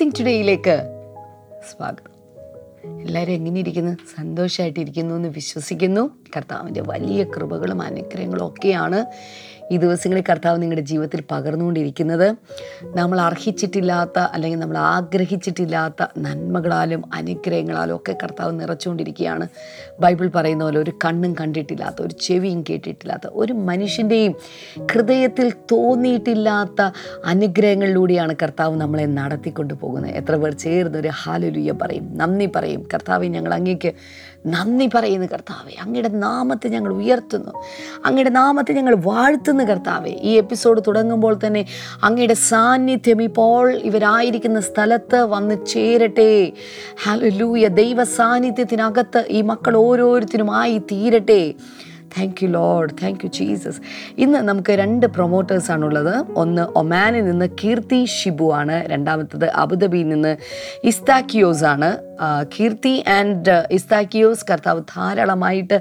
Blessing 0.00 0.20
ടുഡേയിലേക്ക് 0.20 0.76
സ്വാഗതം. 1.70 2.12
എല്ലാവരും 3.00 3.32
എങ്ങനെ 3.32 3.60
ഇരിക്കുന്നു 3.60 3.96
സന്തോഷമായിട്ടിരിക്കുന്നു 4.16 5.14
എന്ന് 5.14 5.28
വിശ്വസിക്കുന്നു. 5.28 6.10
കർത്താവിന്റെ 6.36 6.82
വലിയ 6.86 7.24
കൃപകളും 7.24 7.82
അനുഗ്രഹങ്ങളും 7.82 8.46
ഒക്കെയാണ് 8.46 9.06
ഈ 9.70 9.76
ദിവസങ്ങളിൽ 9.76 10.24
കർത്താവ് 10.30 10.62
നിങ്ങളുടെ 10.62 10.84
ജീവിതത്തിൽ 10.90 11.20
പകർന്നുകൊണ്ടിരിക്കുന്നത്. 11.32 12.28
നമ്മൾ 12.96 13.20
അർഹിച്ചിട്ടില്ലാത്ത 13.20 14.18
അല്ലെങ്കിൽ 14.34 14.58
നമ്മൾ 14.58 14.78
ആഗ്രഹിച്ചിട്ടില്ലാത്ത 14.78 16.06
നന്മകളാലും 16.18 17.02
അനുഗ്രഹങ്ങളാലും 17.14 17.96
ഒക്കെ 17.96 18.14
കർത്താവ് 18.22 18.60
നിറച്ചുകൊണ്ടിരിക്കുകയാണ്. 18.60 19.46
ബൈബിൾ 20.00 20.30
പറയുന്ന 20.34 20.64
പോലെ 20.64 20.78
ഒരു 20.78 20.92
കണ്ണും 21.04 21.34
കണ്ടിട്ടില്ലാത്ത 21.40 22.02
ഒരു 22.02 22.14
ചെവിയും 22.20 22.64
കേട്ടിട്ടില്ലാത്ത 22.70 23.26
ഒരു 23.32 23.52
മനുഷ്യന്റെയും 23.52 24.34
ഹൃദയത്തിൽ 24.92 25.50
തോന്നിയിട്ടില്ലാത്ത 25.72 26.80
അനുഗ്രഹങ്ങളിലൂടെയാണ് 27.24 28.34
കർത്താവ് 28.42 28.76
നമ്മളെ 28.80 29.06
നടത്തിക്കൊണ്ട് 29.06 29.74
പോകുന്നത് 29.74 30.14
എത്ര 30.14 30.36
പേർ 30.36 30.52
ചേർന്ന് 30.54 30.98
ഒരു 30.98 31.12
പറയും 31.82 32.06
നന്ദി 32.16 32.46
പറയും. 32.56 32.82
കർത്താവ് 32.94 33.26
ഞങ്ങൾ 33.36 33.54
അങ്ങേക്ക് 33.54 33.92
നന്ദി 34.46 34.90
പറയുന്നു 34.94 35.26
കർത്താവെ. 35.26 35.82
അങ്ങയുടെ 35.82 36.08
നാമത്തെ 36.08 36.68
ഞങ്ങൾ 36.68 36.92
ഉയർത്തുന്നു. 36.92 37.52
അങ്ങയുടെ 38.04 38.30
നാമത്തെ 38.30 38.72
ഞങ്ങൾ 38.72 38.94
വാഴ്ത്തുന്നു 38.94 39.64
കർത്താവെ. 39.64 40.10
ഈ 40.10 40.30
എപ്പിസോഡ് 40.30 40.82
തുടങ്ങുമ്പോൾ 40.86 41.38
തന്നെ 41.46 41.66
അങ്ങയുടെ 42.02 42.34
സാന്നിധ്യം 42.34 43.22
ഇപ്പോൾ 43.22 43.72
ഇവരായിരിക്കുന്ന 43.72 44.60
സ്ഥലത്ത് 44.60 45.22
വന്ന് 45.22 45.66
ചേരട്ടെ. 45.66 46.52
ഹലൂയ 47.04 47.68
ദൈവ 47.68 48.04
സാന്നിധ്യത്തിനകത്ത് 48.04 49.24
ഈ 49.28 49.42
മക്കൾ 49.42 49.76
ഓരോരുത്തരും 49.76 50.56
ആയി 50.56 50.78
തീരട്ടെ. 50.78 51.54
Thank 52.18 52.44
you 52.44 52.48
lord 52.48 52.90
thank 53.02 53.18
you 53.24 53.30
Jesus 53.30 53.80
ഇന്ന് 54.18 54.38
നമുക്ക് 54.38 54.72
രണ്ട് 54.72 55.06
പ്രൊമോട്ടേഴ്സാണുള്ളത് 55.06 56.24
ഒന്ന് 56.36 56.62
ഒമാനിൽ 56.62 57.24
നിന്ന് 57.24 57.48
കീർത്തി 57.64 58.04
ഷിബു 58.04 58.52
ആണ്. 58.52 58.84
രണ്ടാമത്തത് 58.86 59.50
അബുദാബിയിൽ 59.50 60.08
നിന്ന് 60.08 60.36
ഇസ്താക്കിയോസ് 60.84 61.64
ആണ്. 61.64 62.09
കീർത്തി 62.54 63.04
ആൻഡ് 63.08 63.66
ഇസ്താക്കിയോസ് 63.70 64.44
കർത്താവ് 64.50 64.80
ധാരാളമായിട്ട് 64.96 65.80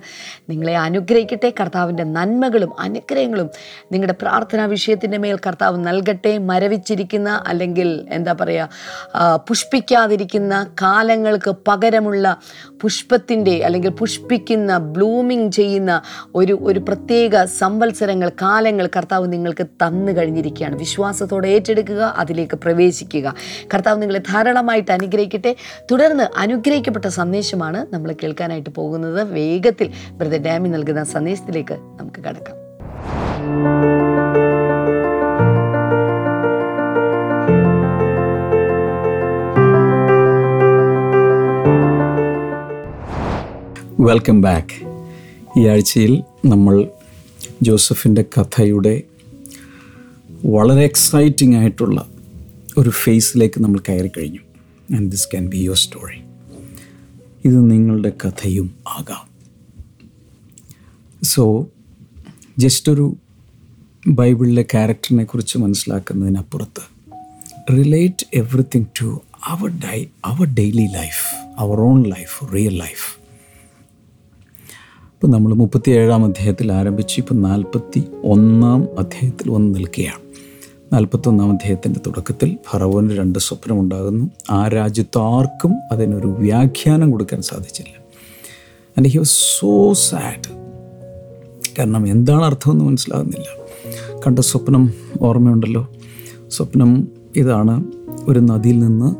നിങ്ങളെ 0.50 0.78
അനുഗ്രഹിക്കട്ടെ. 0.78 1.54
കർത്താവിന്റെ 1.60 2.04
നന്മകളും 2.04 2.72
അനുഗ്രഹങ്ങളും 2.80 3.50
നിങ്ങളുടെ 3.92 4.16
പ്രാർത്ഥനാ 4.22 4.66
വിഷയത്തിന്റെ 4.66 5.18
മേൽ 5.18 5.38
കർത്താവ് 5.38 5.78
നൽകട്ടെ. 5.88 6.38
മരവിച്ചിരിക്കുന്ന 6.38 7.44
അല്ലെങ്കിൽ 7.48 8.06
എന്താ 8.10 8.36
പറയുക 8.42 8.70
പുഷ്പിക്കാതിരിക്കുന്ന 9.48 10.68
കാലങ്ങൾക്ക് 10.82 11.52
പകരമുള്ള 11.68 12.38
പുഷ്പത്തിന്റെ 12.82 13.62
അല്ലെങ്കിൽ 13.66 13.90
പുഷ്പിക്കുന്ന 13.90 14.78
ബ്ലൂമിങ് 14.78 15.52
ചെയ്യുന്ന 15.52 16.02
ഒരു 16.36 16.60
ഒരു 16.62 16.80
പ്രത്യേക 16.80 17.44
സംവത്സരങ്ങൾ 17.44 18.30
കാലങ്ങൾ 18.42 18.88
കർത്താവ് 18.98 19.34
നിങ്ങൾക്ക് 19.34 19.66
തന്നു 19.66 20.12
കഴിഞ്ഞിരിക്കുകയാണ്. 20.12 20.76
വിശ്വാസത്തോടെ 20.76 21.48
ഏറ്റെടുക്കുക 21.48 22.14
അതിലേക്ക് 22.18 22.56
പ്രവേശിക്കുക. 22.56 23.36
കർത്താവ് 23.74 24.02
നിങ്ങളെ 24.02 24.20
ധാരാളമായിട്ട് 24.20 24.92
അനുഗ്രഹിക്കട്ടെ. 24.92 25.56
തുടർന്ന് 25.92 26.29
അനുഗ്രഹിക്കപ്പെട്ട 26.38 27.06
സന്ദേശമാണ് 27.06 27.94
നമ്മൾ 27.94 28.16
കേൾക്കാനായിട്ട് 28.24 28.70
പോകുന്നത്. 28.70 29.34
വേഗത്തിൽ 29.34 29.92
ബ്രദർ 30.12 30.42
ഡാമി 30.42 30.70
നൽകുന്ന 30.70 31.04
സന്ദേശത്തിലേക്ക് 31.04 31.74
നമുക്ക് 31.74 32.24
കടക്കാം. 32.24 32.56
വെൽക്കം 44.00 44.42
ബാക്ക് 44.42 44.88
ഈ 45.60 45.68
ആഴ്ചയിൽ 45.68 46.24
നമ്മൾ 46.46 46.88
ജോസഫിന്റെ 47.62 48.22
കഥയുടെ 48.22 49.02
വളരെ 50.46 50.84
എക്സൈറ്റിംഗ് 50.84 51.58
ആയിട്ടുള്ള 51.58 52.06
ഒരു 52.78 52.90
ഫേസിലേക്ക് 52.90 53.62
നമ്മൾ 53.62 53.80
കയറി 53.80 54.08
കഴിഞ്ഞു 54.08 54.49
and 54.96 55.12
this 55.12 55.28
can 55.28 55.48
be 55.48 55.58
your 55.58 55.78
story 55.78 56.22
ഇത് 57.46 57.72
നിങ്ങളുടെ 57.72 58.10
കഥയും 58.10 58.76
ആകാം. 58.88 59.30
സോ 61.24 61.68
ജസ്റ്റ് 62.58 62.92
ഒരു 62.92 63.16
ബൈബിളിലെ 64.08 64.62
ക്യാരക്ടറിനെ 64.62 65.24
കുറിച്ച് 65.24 65.58
മനസ്സിലാക്കുന്നതിനപ്പുറത്ത് 65.58 66.84
relate 67.74 68.26
everything 68.34 68.86
to 69.02 69.22
our 69.46 69.70
day 69.70 70.06
our 70.26 70.46
daily 70.46 70.88
life 70.94 71.36
our 71.58 71.80
own 71.80 72.04
life 72.04 72.54
real 72.54 72.78
life 72.78 73.20
ഇപ്പം 75.14 75.32
നമ്മൾ 75.32 75.54
മുപ്പത്തി 75.54 75.92
ഏഴാം 75.92 76.26
അധ്യായത്തിൽ 76.26 76.72
ആരംഭിച്ച് 76.72 77.22
ഇപ്പം 77.22 77.42
നാൽപ്പത്തി 77.42 78.04
ഒന്നാം 78.24 79.00
അധ്യായത്തിൽ 79.00 79.52
വന്ന് 79.52 79.76
നിൽക്കുകയാണ്. 79.76 80.29
നാൽപ്പത്തൊന്നാം 80.94 81.52
അധ്യായത്തിന്റെ 81.52 82.00
തുടക്കത്തിൽ 82.08 82.58
ഫറവോന് 82.70 83.12
രണ്ട് 83.12 83.40
സ്വപ്നമുണ്ടാകുന്നു. 83.40 84.30
ആ 84.52 84.68
രാജ്യത്ത് 84.68 85.18
ആർക്കും 85.18 85.74
അതിനൊരു 85.92 86.28
വ്യാഖ്യാനം 86.28 87.12
കൊടുക്കാൻ 87.12 87.42
സാധിച്ചില്ല. 87.42 88.04
And 88.98 89.10
he 89.10 89.18
was 89.18 89.60
so 89.60 89.94
sad 89.94 90.60
കാരണം 91.80 92.08
എന്താണ് 92.08 92.44
അർത്ഥമെന്ന് 92.44 92.86
മനസ്സിലാകുന്നില്ല. 92.86 93.46
കണ്ട 94.28 94.40
സ്വപ്നം 94.40 94.94
ഓർമ്മയുണ്ടല്ലോ. 95.22 95.90
സ്വപ്നം 96.48 97.08
ഇതാണ്. 97.36 97.84
ഒരു 98.28 98.40
നദിയിൽ 98.40 98.80
നിന്ന് 98.80 99.16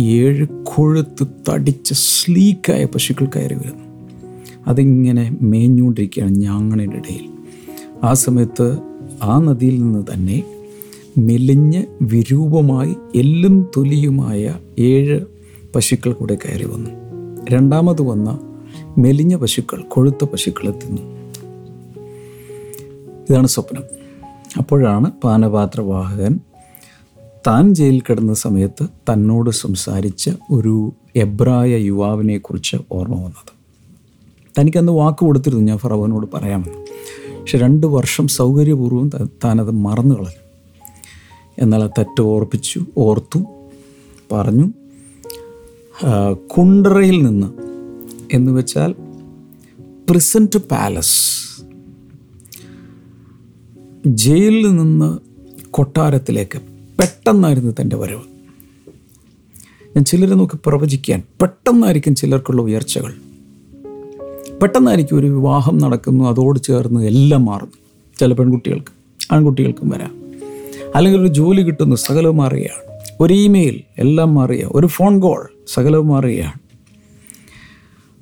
ഏഴ് 0.00 0.46
കൊഴുത്ത് 0.62 1.26
തടിച്ച 1.50 1.92
സ്ലീക്കായ 1.92 2.84
പശുക്കൾ 2.84 3.26
കയറി 3.26 3.54
വരുന്നു. 3.54 3.84
അതിങ്ങനെ 4.66 5.36
മേഞ്ഞുകൊണ്ടിരിക്കുകയാണ് 5.40 6.30
ഞാങ്ങണയുടെ 6.30 6.96
ഇടയിൽ. 6.96 7.28
ആ 8.04 8.12
സമയത്ത് 8.12 8.78
ആ 9.22 9.38
നദിയിൽ 9.38 9.82
നിന്ന് 9.82 10.04
തന്നെ 10.14 10.53
മെലിഞ്ഞ് 11.18 11.84
വിരൂപമായി 12.02 12.96
എല്ലും 13.14 13.70
തൊലിയുമായ 13.76 14.54
ഏഴ് 14.78 15.20
പശുക്കൾ 15.74 16.12
കൂടെ 16.12 16.34
കയറി 16.34 16.64
വന്നു. 16.64 16.90
രണ്ടാമത് 17.50 18.02
വന്ന 18.02 18.38
മെലിഞ്ഞ 18.98 19.36
പശുക്കൾ 19.36 19.82
കൊഴുത്ത 19.82 20.24
പശുക്കളെ 20.24 20.70
തിന്നു. 20.70 21.02
ഇതാണ് 23.30 23.46
സ്വപ്നം. 23.46 23.82
അപ്പോഴാണ് 24.56 25.10
പാനപാത്രവാഹകൻ 25.24 26.40
താൻ 27.46 27.74
ജയിലിൽ 27.74 28.00
കിടന്ന 28.00 28.34
സമയത്ത് 28.34 28.84
തന്നോട് 28.84 29.50
സംസാരിച്ച 29.50 30.30
ഒരു 30.50 30.92
എബ്രായ 31.16 31.76
യുവാവിനെക്കുറിച്ച് 31.76 32.76
ഓർമ്മ 32.92 33.14
വന്നത്. 33.14 33.54
തനിക്കന്ന് 34.58 34.92
വാക്ക് 34.92 35.18
കൊടുത്തിരുന്നു 35.18 35.64
ഞാൻ 35.64 35.78
ഫറവനോട് 35.78 36.26
പറയാമെന്ന്. 36.34 36.86
പക്ഷെ 37.40 37.58
രണ്ട് 37.58 37.86
വർഷം 37.86 38.28
സൗകര്യപൂർവം 38.28 39.10
താനത് 39.44 39.70
മറന്നു 39.70 40.14
കളഞ്ഞു 40.14 40.43
എന്നാൽ 41.58 41.86
തെറ്റ് 41.86 42.22
ഓർപ്പിച്ചു 42.22 42.86
ഓർത്തു 42.98 43.38
പറഞ്ഞു. 44.32 44.66
കുണ്ടറയിൽ 46.34 47.22
നിന്ന് 47.22 47.46
എന്ന് 48.32 48.52
വെച്ചാൽ 48.52 48.94
പ്രിസന്റ് 50.10 50.58
പാലസ്. 50.58 51.16
ജയിലിൽ 54.06 54.76
നിന്ന് 54.76 55.18
കൊട്ടാരത്തിലേക്ക് 55.70 56.58
പെട്ടെന്നായിരുന്നു 56.98 57.74
തന്റെ 57.80 57.96
വരവ്. 57.96 58.22
ഞാൻ 59.96 60.04
ചിലരെ 60.04 60.34
നോക്കി 60.34 60.58
പ്രവചിക്കാൻ 60.66 61.22
പെട്ടെന്നായിരിക്കും 61.42 62.14
ചിലർക്കുള്ള 62.14 62.62
ഉയർച്ചകൾ. 62.62 63.14
പെട്ടെന്നായിരിക്കും 64.62 65.18
ഒരു 65.18 65.26
വിവാഹം 65.26 65.78
നടക്കുന്നു 65.78 66.24
അതോട് 66.24 66.58
ചേർന്ന് 66.58 67.06
എല്ലാം 67.06 67.44
മാറുന്നു. 67.44 67.72
ചില 68.18 68.32
പെൺകുട്ടികൾക്ക് 68.32 68.92
ആൺകുട്ടികൾക്കും 69.32 69.88
വരാം. 69.88 70.23
അല്ലെങ്കിൽ 70.96 71.20
ഒരു 71.20 71.28
ജോലി 71.28 71.62
കിട്ടുന്നു 71.62 71.96
സകലവും 71.96 72.36
മാറുകയാണ് 72.36 72.98
ഒരു 73.20 73.34
ഇമെയിൽ 73.34 73.80
എല്ലാം 73.98 74.34
മാറിയ 74.34 74.68
ഒരു 74.72 74.86
ഫോൺ 74.86 75.20
കോൾ 75.20 75.48
സകലവും 75.74 76.08
മാറുകയാണ് 76.08 76.58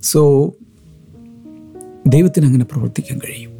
സോ 0.02 0.52
ദൈവത്തിന് 2.06 2.46
അങ്ങനെ 2.46 2.64
പ്രവർത്തിക്കാൻ 2.64 3.18
കഴിയും. 3.18 3.50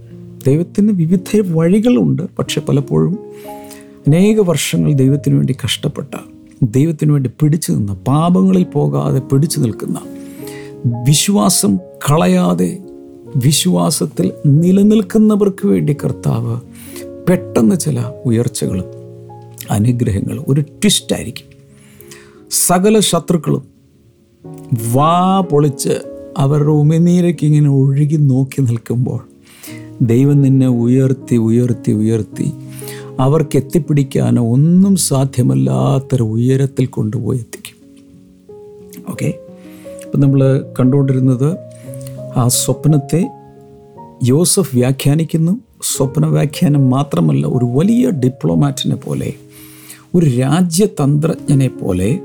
ദൈവത്തിന് 0.46 0.92
വിവിധ 0.92 1.52
വഴികളുണ്ട്. 1.52 2.22
പക്ഷെ 2.38 2.60
പലപ്പോഴും 2.60 3.18
അനേക 4.06 4.40
വർഷങ്ങൾ 4.40 4.92
ദൈവത്തിന് 4.92 5.36
വേണ്ടി 5.36 5.56
കഷ്ടപ്പെട്ട 5.64 6.14
ദൈവത്തിന് 6.62 7.12
വേണ്ടി 7.12 7.30
പിടിച്ചു 7.40 7.72
നിന്ന 7.72 7.92
പാപങ്ങളിൽ 7.92 8.64
പോകാതെ 8.64 9.18
പിടിച്ചു 9.18 9.60
നിൽക്കുന്ന 9.60 9.98
വിശ്വാസം 11.06 11.76
കളയാതെ 11.76 12.78
വിശ്വാസത്തിൽ 13.36 14.32
നിലനിൽക്കുന്നവർക്ക് 14.46 15.66
വേണ്ടി 15.66 15.94
കർത്താവ് 15.94 16.60
പെട്ടെന്ന് 17.28 17.76
ചില 17.76 18.00
ഉയർച്ചകളും 18.26 19.01
അനുഗ്രഹങ്ങളും 19.72 20.44
ഒരു 20.48 20.60
ട്വിസ്റ്റായിരിക്കും 20.60 21.48
സകല 22.50 22.98
ശത്രുക്കളും 23.00 23.64
വാ 24.94 25.40
പൊളിച്ച് 25.40 25.94
അവരുടെ 26.38 26.72
ഉമിനീരയ്ക്ക് 26.82 27.46
ഇങ്ങനെ 27.46 27.70
ഒഴുകി 27.70 28.16
നോക്കി 28.16 28.62
നിൽക്കുമ്പോൾ 28.62 29.20
ദൈവം 30.02 30.42
നിന്നെ 30.42 30.68
ഉയർത്തി 30.68 31.36
ഉയർത്തി 31.36 31.92
ഉയർത്തി 31.92 32.52
അവർക്ക് 33.20 33.56
എത്തിപ്പിടിക്കാനോ 33.56 34.42
ഒന്നും 34.52 34.96
സാധ്യമല്ലാത്തൊരു 34.96 36.22
ഉയരത്തിൽ 36.22 36.86
കൊണ്ടുപോയി 36.86 37.38
എത്തിക്കും. 37.38 37.76
ഓക്കെ 39.10 39.34
അപ്പം 40.04 40.20
നമ്മൾ 40.20 40.64
കണ്ടുകൊണ്ടിരുന്നത് 40.80 41.56
ആ 42.36 42.48
സ്വപ്നത്തെ 42.48 43.30
യോസഫ് 44.24 44.74
വ്യാഖ്യാനിക്കുന്നു. 44.74 45.60
സ്വപ്ന 45.82 46.26
വ്യാഖ്യാനം 46.26 46.90
മാത്രമല്ല 46.90 47.46
ഒരു 47.46 47.64
വലിയ 47.64 48.10
ഡിപ്ലോമാറ്റിനെ 48.10 48.96
പോലെ 48.96 49.32
ഒരു 50.14 50.26
രാജ്യതന്ത്രജ്ഞനെ 50.26 51.68
പോലെ 51.68 52.20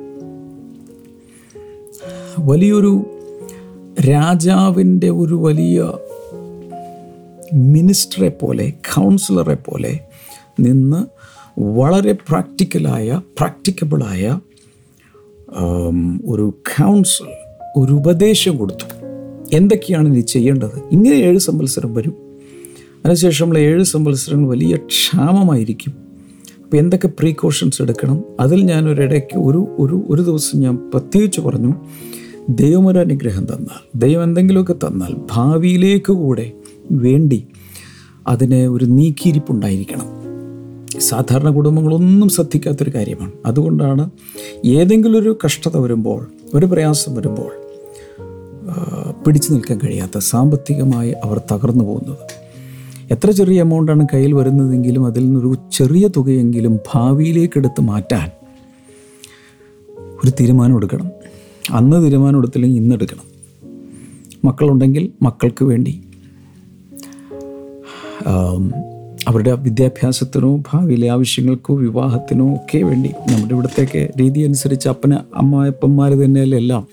വലിയൊരു 2.39 3.05
രാജാവിന്റെ 3.99 5.09
ഒരു 5.09 5.35
വലിയ 5.35 5.93
മിനിസ്റ്ററെ 7.53 8.29
പോലെ 8.29 8.73
കൗൺസിലറെ 8.95 9.53
പോലെ 9.53 9.99
നിന്ന് 10.59 11.05
വളരെ 11.61 12.11
പ്രാക്ടിക്കലായ 12.11 13.21
പ്രാക്ടിക്കബിളായ 13.37 14.39
ഒരു 16.25 16.57
കൗൺസിൽ 16.79 17.27
ഒരു 17.77 17.93
ഉപദേശം 17.93 18.57
കൊടുത്തു. 18.57 18.85
എന്തൊക്കെയാണ് 19.53 20.07
ഇനി 20.07 20.19
ചെയ്യേണ്ടത്? 20.19 20.83
ഇങ്ങനെ 20.91 21.15
ഏഴ് 21.15 21.39
സംവത്സരം 21.39 21.93
വരും. 21.93 22.15
അതിനുശേഷമുള്ള 22.97 23.59
ഏഴ് 23.59 23.83
സംവത്സരങ്ങൾ 23.83 24.49
വലിയ 24.49 24.75
ക്ഷാമമായിരിക്കും. 24.75 26.06
അപ്പോൾ 26.67 26.77
എന്തൊക്കെ 26.77 27.07
പ്രീക്കോഷൻസ് 27.07 27.81
എടുക്കണം? 27.81 28.23
അതിൽ 28.39 28.61
ഞാൻ 28.61 28.89
ഒരിടയ്ക്ക് 28.89 29.37
ഒരു 29.37 29.67
ഒരു 29.79 30.05
ഒരു 30.09 30.21
ദിവസം 30.21 30.59
ഞാൻ 30.59 30.75
പ്രത്യേകിച്ച് 30.75 31.41
പറഞ്ഞു 31.41 31.75
ദൈവം 32.49 32.87
ഒരു 32.87 32.99
അനുഗ്രഹം 32.99 33.45
തന്നാൽ 33.45 33.99
ദൈവം 33.99 34.23
എന്തെങ്കിലുമൊക്കെ 34.23 34.73
തന്നാൽ 34.73 35.13
ഭാവിയിലേക്ക് 35.31 36.13
കൂടെ 36.13 36.51
വേണ്ടി 36.91 37.47
അതിന് 38.27 38.67
ഒരു 38.67 38.85
നീക്കിയിരിപ്പുണ്ടായിരിക്കണം 38.85 40.07
സാധാരണ 40.99 41.49
കുടുംബങ്ങളൊന്നും 41.49 42.29
ശ്രദ്ധിക്കാത്തൊരു 42.29 42.91
കാര്യമാണ്. 42.95 43.31
അതുകൊണ്ടാണ് 43.45 44.09
ഏതെങ്കിലും 44.65 45.19
ഒരു 45.19 45.37
കഷ്ടത 45.45 45.77
വരുമ്പോൾ 45.77 46.27
ഒരു 46.53 46.65
പ്രയാസം 46.65 47.15
വരുമ്പോൾ 47.15 47.51
പിടിച്ചു 49.25 49.53
നിൽക്കാൻ 49.53 49.79
കഴിയാത്ത 49.83 50.17
സാമ്പത്തികമായി 50.17 51.13
അവർ 51.23 51.41
തകർന്നു 51.51 51.83
പോകുന്നത്. 51.83 52.46
എത്ര 53.11 53.31
ചെറിയ 53.31 53.59
എമൗണ്ടാണ് 53.59 54.07
കയ്യിൽ 54.13 54.33
വരുന്നതെങ്കിലും 54.33 55.05
അതിൽ 55.05 55.25
നിന്നൊരു 55.25 55.55
ചെറിയ 55.71 56.07
തുകയെങ്കിലും 56.07 56.79
ഭാവിയിലേക്കെടുത്ത് 56.93 57.81
മാറ്റാൻ 57.81 58.31
ഒരു 60.23 60.31
തീരുമാനം 60.31 60.75
എടുക്കണം. 60.75 61.07
അന്ന് 61.71 62.03
തീരുമാനം 62.05 62.37
എടുത്തില്ലെങ്കിൽ 62.37 62.81
ഇന്ന് 62.81 62.95
എടുക്കണം. 62.95 63.25
മക്കളുണ്ടെങ്കിൽ 64.45 65.11
മക്കൾക്ക് 65.21 65.65
വേണ്ടി 65.65 66.01
അവരുടെ 69.27 69.51
വിദ്യാഭ്യാസത്തിനോ 69.51 70.57
ഭാവിയിലെ 70.57 71.07
ആവശ്യങ്ങൾക്കോ 71.07 71.75
വിവാഹത്തിനോ 71.75 72.53
ഒക്കെ 72.53 72.77
വേണ്ടി 72.77 73.09
നമ്മുടെ 73.09 73.53
ഇവിടത്തേക്ക് 73.53 74.11
രീതി 74.19 74.39
അനുസരിച്ച് 74.39 74.89
അപ്പന 74.89 75.13
അമ്മായപ്പന്മാർ 75.13 76.13
തന്നെയല്ലേ 76.13 76.57
എല്ലാം 76.57 76.87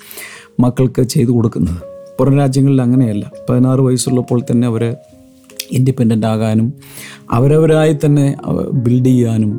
മക്കൾക്ക് 0.60 1.02
ചെയ്തു 1.02 1.30
കൊടുക്കുന്നത്. 1.30 1.82
പുറം 2.18 2.36
രാജ്യങ്ങളിൽ 2.36 2.82
അങ്ങനെയല്ല. 2.82 3.32
പതിനാറ് 3.50 3.80
വയസ്സുള്ളപ്പോൾ 3.80 4.40
തന്നെ 4.50 4.66
അവർ 4.68 4.94
ഇൻഡിപെൻഡന്റ് 5.74 6.26
ആകാനും 6.26 6.72
അവരവരായി 7.30 7.94
തന്നെ 8.04 8.26
ബിൽഡ് 8.72 9.06
ചെയ്യാനും 9.06 9.52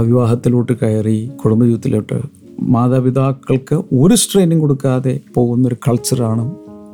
വിവാഹത്തിലോട്ട് 0.00 0.72
കയറി 0.72 1.18
കുടുംബജീവിതത്തിലോട്ട് 1.44 2.18
മാതാപിതാക്കൾക്ക് 2.60 3.74
ഒരു 3.74 4.14
സ്ട്രെയിനും 4.14 4.58
കൊടുക്കാതെ 4.58 5.20
പോകുന്നൊരു 5.34 5.76
കൾച്ചറാണ് 5.88 6.44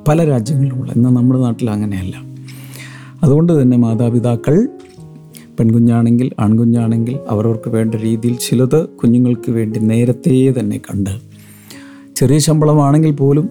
പല 0.08 0.24
രാജ്യങ്ങളിലുമുള്ളത് 0.24 0.96
എന്നാൽ 0.96 1.10
നമ്മുടെ 1.10 1.40
നാട്ടിൽ 1.40 1.70
അങ്ങനെയല്ല. 1.70 2.16
അതുകൊണ്ട് 3.22 3.52
തന്നെ 3.62 3.76
മാതാപിതാക്കൾ 3.76 4.68
പെൺകുഞ്ഞാണെങ്കിൽ 5.58 6.30
ആൺകുഞ്ഞാണെങ്കിൽ 6.40 7.14
അവരവർക്ക് 7.28 7.68
വേണ്ട 7.68 7.94
രീതിയിൽ 7.94 8.34
ചിലത് 8.36 8.88
കുഞ്ഞുങ്ങൾക്ക് 8.88 9.50
വേണ്ടി 9.50 9.80
നേരത്തെ 9.80 10.54
തന്നെ 10.58 10.78
കണ്ട് 10.78 11.12
ചെറിയ 12.16 12.38
ശമ്പളമാണെങ്കിൽ 12.38 13.12
പോലും 13.12 13.46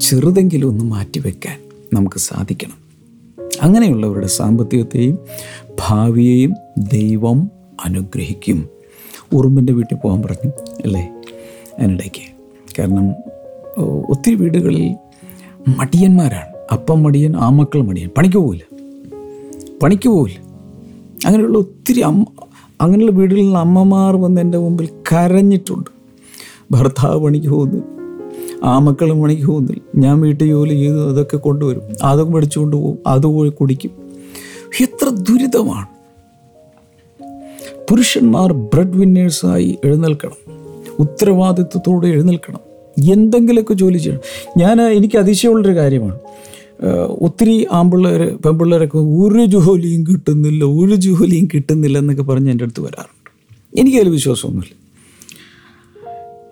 ചെറുതെങ്കിലും 0.00 0.68
ഒന്ന് 0.68 0.84
മാറ്റിവെക്കാൻ 0.84 1.56
നമുക്ക് 1.94 2.16
സാധിക്കണം. 2.16 2.79
അങ്ങനെയുള്ളവരുടെ 3.62 4.26
സാമ്പത്തികത്തെയും 4.26 5.18
ഭാവിയെയും 5.80 6.54
ദൈവം 6.78 7.50
അനുഗ്രഹിക്കും. 7.84 8.68
ഉറുമ്പിന്റെ 9.32 9.72
വീട്ടിൽ 9.72 9.96
പോകാൻ 9.96 10.22
പറഞ്ഞു 10.22 10.50
അല്ലേ? 10.84 11.10
അതിനിടയ്ക്ക്. 11.78 12.30
കാരണം 12.78 13.12
ഒത്തിരി 14.08 14.34
വീടുകളിൽ 14.34 14.96
മടിയന്മാരാണ്. 15.78 16.58
അപ്പം 16.72 17.02
മടിയൻ 17.02 17.36
ആമക്കൾ 17.36 17.82
മടിയൻ. 17.82 18.08
പണിക്ക് 18.16 18.36
പോവില്ല. 18.36 18.76
പണിക്ക് 19.82 20.08
പോവില്ല. 20.08 20.38
അങ്ങനെയുള്ള 21.26 21.58
ഒത്തിരി 21.58 22.00
അമ്മ 22.00 22.24
അങ്ങനെയുള്ള 22.80 23.12
വീടുകളിൽ 23.12 23.56
അമ്മമാർ 23.56 24.16
വന്ന് 24.16 24.40
എന്റെ 24.40 24.58
മുമ്പിൽ 24.58 24.88
കരഞ്ഞിട്ടുണ്ട്. 25.12 25.90
ഭർത്താവ് 26.70 27.24
പണിക്ക് 27.24 27.48
പോകുന്നു. 27.48 27.89
ആ 28.64 28.78
മക്കളും 28.78 29.22
പണിക്ക് 29.22 29.42
പോകുന്നില്ല 29.42 30.00
ഞാൻ 30.00 30.20
വീട്ടിൽ 30.20 30.48
ജോലി 30.48 30.74
ചെയ്ത് 30.74 31.08
അതൊക്കെ 31.08 31.36
കൊണ്ടുവരും. 31.36 31.82
അതൊക്കെ 32.02 32.32
പഠിച്ചുകൊണ്ട് 32.32 32.76
പോകും 32.76 32.98
അത് 33.06 33.26
പോയി 33.26 33.50
കുടിക്കും. 33.50 33.90
എത്ര 34.80 35.08
ദുരിതമാണ്. 35.08 35.86
പുരുഷന്മാർ 37.90 38.52
ബ്രെഡ് 38.52 38.96
വിന്നേഴ്സായി 38.96 39.78
എഴുന്നേൽക്കണം. 39.84 40.52
ഉത്തരവാദിത്വത്തോടെ 40.98 42.08
എഴുന്നേൽക്കണം. 42.08 42.60
എന്തെങ്കിലുമൊക്കെ 43.12 43.74
ജോലി 43.74 43.98
ചെയ്യണം. 43.98 44.20
ഞാൻ 44.56 44.80
എനിക്ക് 44.80 45.18
അതിശയമുള്ളൊരു 45.18 45.76
കാര്യമാണ്. 45.76 46.18
ഒത്തിരി 47.08 47.66
ആമ്പിള്ളേർ 47.72 48.36
പെമ്പിള്ളേരൊക്കെ 48.36 48.98
ഒരു 48.98 49.44
ജോലിയും 49.44 50.04
കിട്ടുന്നില്ല 50.04 50.64
ഒരു 50.64 50.94
ജോലിയും 50.94 51.48
കിട്ടുന്നില്ല 51.54 51.98
എന്നൊക്കെ 51.98 52.22
പറഞ്ഞ് 52.22 52.50
എന്റെ 52.50 52.64
അടുത്ത് 52.64 52.80
വരാറുണ്ട്. 52.80 53.20
എനിക്കതിൽ 53.80 54.08
വിശ്വാസമൊന്നുമില്ല. 54.08 54.80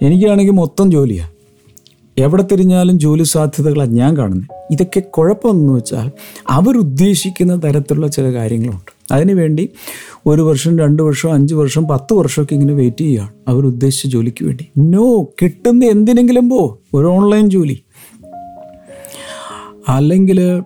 എനിക്കാണെങ്കിൽ 0.07 0.53
മൊത്തം 0.53 0.91
ജോലിയാണ് 0.91 1.38
എവിടെ 2.19 2.45
തിരിഞ്ഞാലും 2.53 2.99
ജോലി 2.99 3.23
സാധ്യതകളാണ് 3.23 3.91
ഞാൻ 3.91 4.17
കാണുന്നത്. 4.17 4.47
ഇതൊക്കെ 4.71 5.01
കുഴപ്പമെന്ന് 5.01 5.73
വെച്ചാൽ 5.73 6.11
അവരുദ്ദേശിക്കുന്ന 6.49 7.63
തരത്തിലുള്ള 7.65 8.07
ചില 8.07 8.33
കാര്യങ്ങളുണ്ട്. 8.33 9.15
അതിനുവേണ്ടി 9.15 9.69
ഒരു 10.27 10.43
വർഷം 10.43 10.79
രണ്ട് 10.79 11.03
വർഷം 11.03 11.33
അഞ്ച് 11.33 11.55
വർഷം 11.55 11.89
പത്ത് 11.89 12.15
വർഷമൊക്കെ 12.15 12.55
ഇങ്ങനെ 12.55 12.75
വെയിറ്റ് 12.75 12.99
ചെയ്യുകയാണ് 12.99 13.33
അവരുദ്ദേശിച്ച 13.49 14.07
ജോലിക്ക് 14.07 14.45
വേണ്ടി. 14.45 14.67
നോ 14.79 15.23
കിട്ടുന്ന 15.43 15.85
എന്തിനെങ്കിലും 15.85 16.49
പോ 16.49 16.79
ഒരു 16.95 17.07
ഓൺലൈൻ 17.07 17.51
ജോലി. 17.51 17.83
അല്ലെങ്കിൽ 19.89 20.63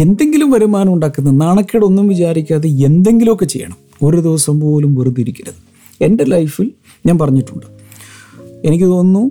എന്തെങ്കിലും 0.00 0.50
വരുമാനം 0.50 0.94
ഉണ്ടാക്കുന്ന 0.94 1.30
നാണക്കേടൊന്നും 1.30 2.08
വിചാരിക്കാതെ 2.08 2.68
എന്തെങ്കിലുമൊക്കെ 2.68 3.44
ചെയ്യണം. 3.44 3.76
ഒരു 4.02 4.16
ദിവസം 4.16 4.60
പോലും 4.60 4.94
വെറുതെ 4.94 5.20
ഇരിക്കരുത്. 5.20 5.54
എന്റെ 6.04 6.24
ലൈഫിൽ 6.24 6.72
ഞാൻ 7.06 7.18
പറഞ്ഞിട്ടുണ്ട്. 7.18 7.66
എനിക്ക് 8.64 8.84
തോന്നുന്നു 8.84 9.30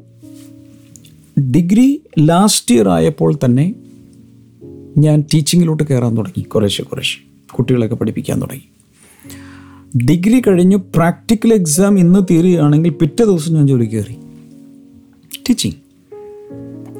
ഡിഗ്രി 1.41 2.01
ലാസ്റ്റ് 2.19 2.75
ഇയർ 2.75 2.89
ആയപ്പോൾ 2.89 3.35
തന്നെ 3.45 3.75
ഞാൻ 4.97 5.23
ടീച്ചിങ്ങിലോട്ട് 5.33 5.83
കയറാൻ 5.83 6.17
തുടങ്ങി 6.17 6.43
കുറേശ്ശെ 6.43 6.83
കുറേശ്ശെ. 6.83 7.53
കുട്ടികളൊക്കെ 7.53 7.95
പഠിപ്പിക്കാൻ 7.95 8.41
തുടങ്ങി. 8.41 8.69
ഡിഗ്രി 10.05 10.41
കഴിഞ്ഞു 10.47 10.77
പ്രാക്ടിക്കൽ 10.77 11.53
എക്സാം 11.53 11.99
ഇന്ന് 11.99 12.19
തീരുകയാണെങ്കിൽ 12.31 12.89
പിറ്റേ 12.89 13.25
ദിവസം 13.25 13.53
ഞാൻ 13.53 13.67
ജോലി 13.67 13.85
കയറി. 13.85 14.15
ടീച്ചിങ്. 15.49 15.73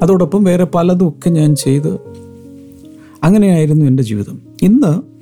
അതോടൊപ്പം 0.02 0.44
വേറെ 0.44 0.64
പലതും 0.64 1.10
ഒക്കെ 1.10 1.30
ഞാൻ 1.30 1.56
ചെയ്ത് 1.56 1.94
അങ്ങനെയായിരുന്നു 3.24 3.86
എന്റെ 3.86 4.04
ജീവിതം. 4.04 4.42
ഇന്ന് 4.62 5.17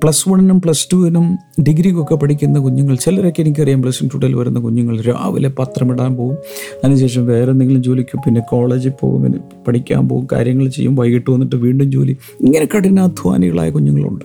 പ്ലസ് 0.00 0.28
വണ്ണിനും 0.28 0.60
പ്ലസ് 0.60 0.88
ടുവിനും 0.92 1.38
ഡിഗ്രിക്കൊക്കെ 1.62 2.14
പഠിക്കുന്ന 2.14 2.58
കുഞ്ഞുങ്ങൾ 2.58 2.94
ചിലരൊക്കെ 2.94 3.42
എനിക്കറിയാം 3.42 3.82
പ്ലസ് 3.82 4.04
ടു 4.04 4.18
ടുവിൽ 4.18 4.36
വരുന്ന 4.36 4.60
കുഞ്ഞുങ്ങൾ 4.60 5.00
രാവിലെ 5.02 5.48
പത്രമിടാൻ 5.48 6.16
പോകും 6.16 6.36
അതിനുശേഷം 6.84 7.26
വേറെ 7.26 7.50
എന്തെങ്കിലും 7.50 7.82
ജോലിക്ക് 7.82 8.18
പിന്നെ 8.26 8.40
കോളേജിൽ 8.40 8.90
പോകും 8.90 9.22
പിന്നെ 9.22 9.38
പഠിക്കാൻ 9.68 10.08
പോകും 10.08 10.28
കാര്യങ്ങൾ 10.32 10.68
ചെയ്യും 10.68 10.94
വൈകിട്ട് 10.94 11.30
വന്നിട്ട് 11.30 11.56
വീണ്ടും 11.56 11.90
ജോലി 11.90 12.16
ഇങ്ങനെ 12.40 12.64
കഠിനാധ്വാനികളായ 12.64 13.70
കുഞ്ഞുങ്ങളുണ്ട്. 13.70 14.24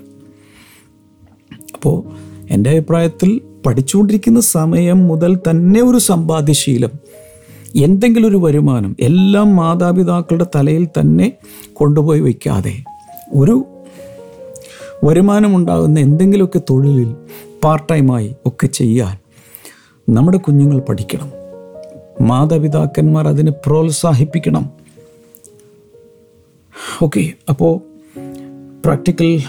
അപ്പോൾ 1.75 2.03
എന്റെ 2.51 2.69
അഭിപ്രായത്തിൽ 2.69 3.41
പഠിച്ചുകൊണ്ടിരിക്കുന്ന 3.65 4.39
സമയം 4.39 5.07
മുതൽ 5.07 5.39
തന്നെ 5.49 5.83
ഒരു 5.83 5.97
സമ്പാദ്യശീലം 5.97 6.89
എന്തെങ്കിലും 7.75 8.27
ഒരു 8.27 8.37
വരുമാനം 8.37 8.95
എല്ലാം 8.99 9.55
മാതാപിതാക്കളുടെ 9.55 10.45
തലയിൽ 10.55 10.87
തന്നെ 10.99 11.31
കൊണ്ടുപോയി 11.73 12.19
വയ്ക്കാതെ 12.19 12.83
ഒരു 13.33 13.65
വരുമാനമുണ്ടാകുന്ന 15.03 15.99
എന്തെങ്കിലുമൊക്കെ 15.99 16.61
തൊഴിലിൽ 16.69 17.15
പാർട്ട് 17.63 17.89
ടൈമായി 17.91 18.35
ഒക്കെ 18.45 18.67
ചെയ്യാൻ 18.67 19.17
നമ്മുടെ 20.09 20.37
കുഞ്ഞുങ്ങൾ 20.37 20.79
പഠിക്കണം. 20.79 21.31
മാതാപിതാക്കന്മാർ 22.27 23.27
അതിനെ 23.27 23.51
പ്രോത്സാഹിപ്പിക്കണം. 23.51 24.69
ഓക്കെ 27.03 27.33
അപ്പോൾ 27.49 27.79
പ്രാക്ടിക്കൽ 28.85 29.41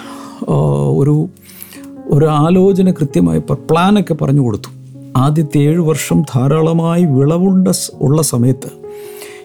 ഒരു 0.88 1.28
ഒരു 2.08 2.24
ആലോചന 2.24 2.90
കൃത്യമായി 2.90 3.38
പ്ലാനൊക്കെ 3.38 4.14
പറഞ്ഞു 4.14 4.40
കൊടുത്തു. 4.40 4.70
ആദ്യത്തെ 5.16 5.58
ഏഴ് 5.58 5.80
വർഷം 5.80 6.22
ധാരാളമായി 6.22 7.04
വിളവുണ്ട 7.04 7.68
ഉള്ള 7.94 8.22
സമയത്ത് 8.22 8.70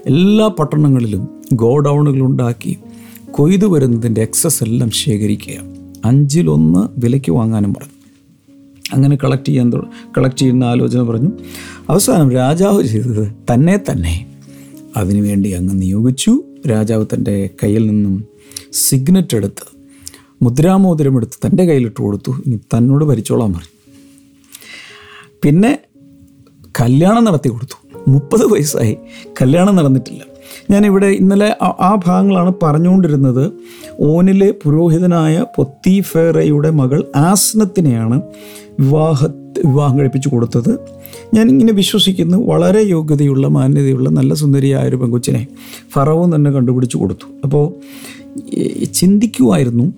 എല്ലാ 0.06 0.48
പട്ടണങ്ങളിലും 0.48 1.30
ഗോഡൗണുകൾ 1.54 2.22
ഉണ്ടാക്കി 2.22 2.80
കൊയ്തു 3.32 3.66
വരുന്നതിന്റെ 3.66 4.22
എക്സസ് 4.22 4.64
എല്ലാം 4.64 4.92
ശേഖരിക്കുക 4.92 5.71
അഞ്ചിലൊന്ന് 6.06 7.00
വിലയ്ക്ക് 7.00 7.32
വാങ്ങാനും 7.32 7.74
പറഞ്ഞു. 7.74 8.02
അങ്ങനെ 8.94 9.16
കളക്ട് 9.16 9.46
ചെയ്യാൻ 9.46 9.72
കളക്ട് 10.18 10.38
ചെയ്യുന്ന 10.38 10.64
ആലോചന 10.64 11.02
പറഞ്ഞു. 11.02 11.30
അവസാനം 11.90 12.32
രാജാവ് 12.32 12.84
ചെയ്തത് 12.84 13.34
തന്നെ 13.54 13.78
തന്നെ. 13.78 14.26
അതിനുവേണ്ടി 14.98 15.52
അങ്ങ് 15.52 15.82
നിയോഗിച്ചു. 15.82 16.44
രാജാവ് 16.70 17.06
തന്റെ 17.06 17.50
കയ്യിൽ 17.64 17.88
നിന്നും 17.88 18.26
സിഗ്നറ്റ് 18.72 19.36
എടുത്ത് 19.36 19.82
മുദ്രാമോതിരം 20.42 21.18
എടുത്ത് 21.18 21.48
തന്റെ 21.48 21.66
കയ്യിലിട്ട് 21.66 22.02
കൊടുത്തു. 22.02 22.32
ഇനി 22.46 22.56
തന്നോട് 22.58 23.06
ഭരിച്ചോളാൻ 23.06 23.54
പറഞ്ഞു. 23.54 24.00
പിന്നെ 25.44 25.80
കല്യാണം 26.82 27.24
നടത്തി 27.24 27.50
കൊടുത്തു. 27.50 27.88
മുപ്പത് 28.08 28.46
വയസ്സായി 28.46 28.98
കല്യാണം 29.42 29.76
നടന്നിട്ടില്ല. 29.76 30.31
ഞാനിവിടെ 30.70 31.06
ഇന്നലെ 31.06 31.58
ആ- 31.62 32.00
ഭാഗങ്ങളാണ് 32.06 32.54
പറഞ്ഞുകൊണ്ടിരുന്നത്. 32.64 33.52
ഓനിലെ 34.00 34.54
പുരോഹിതനായ 34.64 35.46
പൊത്തിഫേറയുടെ 35.56 36.70
മകൾ 36.70 37.04
ആസ്നത്തിനെയാണ് 37.16 38.22
വിവാഹ 38.80 39.26
വിവാഹം 39.66 40.00
കഴിപ്പിച്ചു 40.00 40.30
കൊടുത്തത്. 40.30 40.80
ഞാൻ 41.34 41.50
ഇങ്ങനെ 41.50 41.74
വിശ്വസിക്കുന്നു 41.74 42.38
വളരെ 42.38 42.82
യോഗ്യതയുള്ള 42.82 43.48
മാന്യതയുള്ള 43.48 44.10
നല്ല 44.10 44.34
സുന്ദരിയായ 44.34 44.88
ഒരു 44.88 44.96
പെങ്കൊച്ചിനെ 44.96 45.48
ഫറവും 45.92 46.36
തന്നെ 46.36 46.52
കണ്ടുപിടിച്ചു 46.52 46.98
കൊടുത്തു. 46.98 47.28
അപ്പോൾ 47.44 47.74
ചിന്തിക്കുമായിരുന്നു 48.86 49.94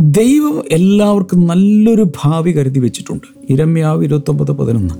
ദൈവം 0.00 0.62
എല്ലാവർക്കും 0.72 1.46
നല്ലൊരു 1.46 2.06
ഭാവി 2.22 2.52
കരുതി 2.52 2.80
വെച്ചിട്ടുണ്ട്. 2.80 3.52
ഇരമ്യാവ് 3.52 4.04
ഇരുപത്തൊമ്പത് 4.04 4.52
പതിനൊന്ന്. 4.52 4.94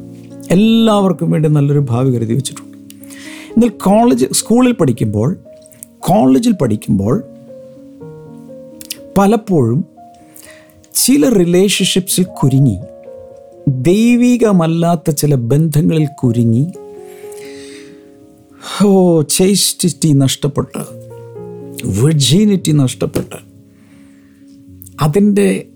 എല്ലാവർക്കും 0.50 1.31
വേണ്ടി 1.31 1.49
നല്ലൊരു 1.49 1.81
ഭാവി 1.81 2.11
കരുതി 2.11 2.35
വെച്ചിട്ടുണ്ട്. 2.35 2.74
എന്നാൽ 3.56 3.68
കോളേജ് 3.68 4.26
സ്കൂളിൽ 4.32 4.73
പഠിക്കുമ്പോൾ 4.73 5.37
കോളേജിൽ 5.99 6.52
പഠിക്കുമ്പോൾ 6.52 7.25
പലപ്പോഴും 9.18 9.84
ചില 10.94 11.28
റിലേഷൻഷിപ്സിൽ 11.28 12.25
കുരുങ്ങി 12.25 12.78
ദൈവികമല്ലാത്ത 13.68 15.11
ചില 15.11 15.34
ബന്ധങ്ങളിൽ 15.34 16.06
കുരുങ്ങി 16.06 16.73
ഓ 18.84 19.23
ചേസ്റ്റിറ്റി 19.23 20.12
നഷ്ടപ്പെട്ട് 20.12 20.82
വിർജീനിറ്റി 22.00 22.73
നഷ്ടപ്പെട്ട് 22.73 23.37
അതിന്റെ 25.00 25.66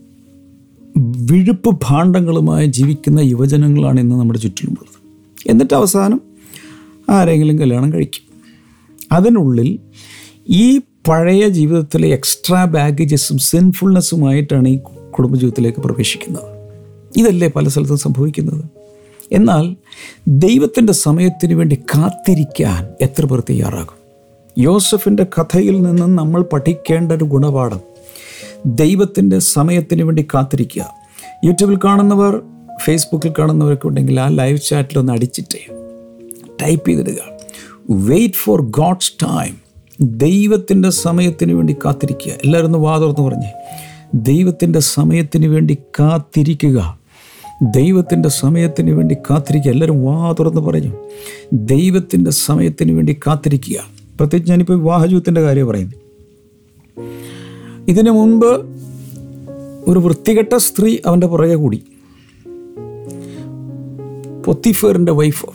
വിഴുപ്പ് 0.96 1.80
ഭാണ്ഡങ്ങളുമായി 1.84 2.66
ജീവിക്കുന്ന 2.66 3.20
യുവജനങ്ങളാണ് 3.20 4.00
ഇന്ന് 4.00 4.14
നമ്മുടെ 4.14 4.38
ചുറ്റിലുമുള്ളത്. 4.38 4.98
എന്നിട്ട് 5.46 5.74
അവസാനം 5.74 6.27
ആരെങ്കിലും 7.10 7.58
കല്യാണം 7.58 7.92
കഴിക്കും. 7.92 8.42
അതിനുള്ളിൽ 9.12 9.78
ഈ 10.48 10.78
പഴയ 10.78 11.48
ജീവിതത്തിലെ 11.48 12.08
എക്സ്ട്രാ 12.08 12.64
ബാഗേജസും 12.64 13.38
സിൻഫുൾനെസ്സുമായിട്ടാണ് 13.38 14.68
ഈ 14.68 14.78
കുടുംബജീവിതത്തിലേക്ക് 15.18 15.78
പ്രവേശിക്കുന്നത്. 15.78 16.42
ഇതല്ലേ 17.16 17.48
പല 17.48 17.68
സ്ഥലത്തും 17.68 17.98
സംഭവിക്കുന്നത്? 17.98 18.64
എന്നാൽ 19.32 19.76
ദൈവത്തിന്റെ 20.28 20.92
സമയത്തിന് 20.92 21.54
വേണ്ടി 21.54 21.76
കാത്തിരിക്കാൻ 21.76 22.86
എത്ര 23.00 23.26
പേർ 23.26 23.40
തയ്യാറാകും? 23.40 23.98
യോസഫിന്റെ 24.58 25.26
കഥയിൽ 25.40 25.82
നിന്ന് 25.82 26.18
നമ്മൾ 26.18 26.42
പഠിക്കേണ്ട 26.42 27.12
ഒരു 27.12 27.24
ഗുണപാഠം 27.24 27.80
ദൈവത്തിന്റെ 28.66 29.38
സമയത്തിന് 29.38 30.02
വേണ്ടി 30.02 30.28
കാത്തിരിക്കുക. 30.34 30.94
യൂട്യൂബിൽ 31.44 31.78
കാണുന്നവർ 31.84 32.42
ഫേസ്ബുക്കിൽ 32.84 33.32
കാണുന്നവരൊക്കെ 33.38 33.88
ഉണ്ടെങ്കിൽ 33.88 34.20
ആ 34.20 34.28
ലൈവ് 34.28 34.58
ചാറ്റിൽ 34.58 34.98
ഒന്ന് 34.98 35.12
അടിച്ചിട്ടേ 35.12 35.87
ടൈപ്പ് 36.62 36.88
ചെയ്തിടുക. 36.88 37.16
വെയിറ്റ് 37.90 38.34
ഫോർ 38.34 38.62
ഗോഡ്സ് 38.62 39.12
ടൈം 39.22 39.68
ദൈവത്തിന്റെ 40.00 40.90
സമയത്തിന് 40.90 41.52
വേണ്ടി 41.52 41.76
കാത്തിരിക്കുക. 41.84 42.32
എല്ലാവരും 42.44 42.66
ഒന്ന് 42.66 42.78
വാതുറന്ന് 42.78 43.28
പറഞ്ഞേ. 43.28 43.52
ദൈവത്തിന്റെ 44.14 44.78
സമയത്തിന് 44.78 45.46
വേണ്ടി 45.46 45.78
കാത്തിരിക്കുക. 46.00 46.98
ദൈവത്തിന്റെ 47.62 48.28
സമയത്തിന് 48.28 48.90
വേണ്ടി 48.90 49.14
കാത്തിരിക്കുക. 49.14 49.72
എല്ലാവരും 49.72 50.04
വാ 50.04 50.32
തുറന്ന് 50.32 50.60
പറഞ്ഞു. 50.60 50.92
ദൈവത്തിന്റെ 51.52 52.30
സമയത്തിന് 52.30 52.92
വേണ്ടി 52.92 53.16
കാത്തിരിക്കുക. 53.26 53.80
പ്രത്യേകിച്ച് 54.16 54.50
ഞാനിപ്പോൾ 54.50 54.78
വിവാഹജീവിതത്തിന്റെ 54.78 55.40
കാര്യം 55.40 55.68
പറയുന്നു. 55.68 55.92
ഇതിനു 57.88 58.10
മുൻപ് 58.10 58.78
ഒരു 59.90 59.98
വൃത്തികെട്ട 59.98 60.56
സ്ത്രീ 60.56 60.98
അവന്റെ 61.06 61.26
പുറകെ 61.26 61.54
കൂടി. 61.54 61.82
പൊത്തിഫേറിന്റെ 64.46 65.12
വൈഫ് 65.12 65.46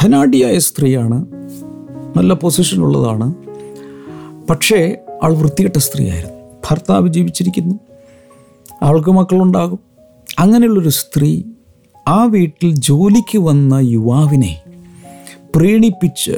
ധനാഢ്യായ 0.00 0.58
സ്ത്രീയാണ്. 0.58 1.26
നല്ല 2.16 2.34
പൊസിഷനുള്ളതാണ് 2.34 3.34
പക്ഷേ 4.50 4.96
ആൾ 5.22 5.34
വൃത്തികെട്ട 5.34 5.78
സ്ത്രീയായിരുന്നു. 5.78 6.38
ഭർത്താവ് 6.70 7.08
ജീവിച്ചിരിക്കുന്നു. 7.08 7.74
ആൾക്ക് 8.82 9.10
മക്കളുണ്ടാകും. 9.10 9.78
അങ്ങനെയുള്ളൊരു 10.38 10.88
സ്ത്രീ 10.88 11.42
ആ 12.08 12.24
വീട്ടിൽ 12.24 12.74
ജോലിക്ക് 12.74 13.38
വന്ന 13.38 13.74
യുവാവിനെ 13.74 14.62
പ്രീണിപ്പിച്ച് 15.56 16.32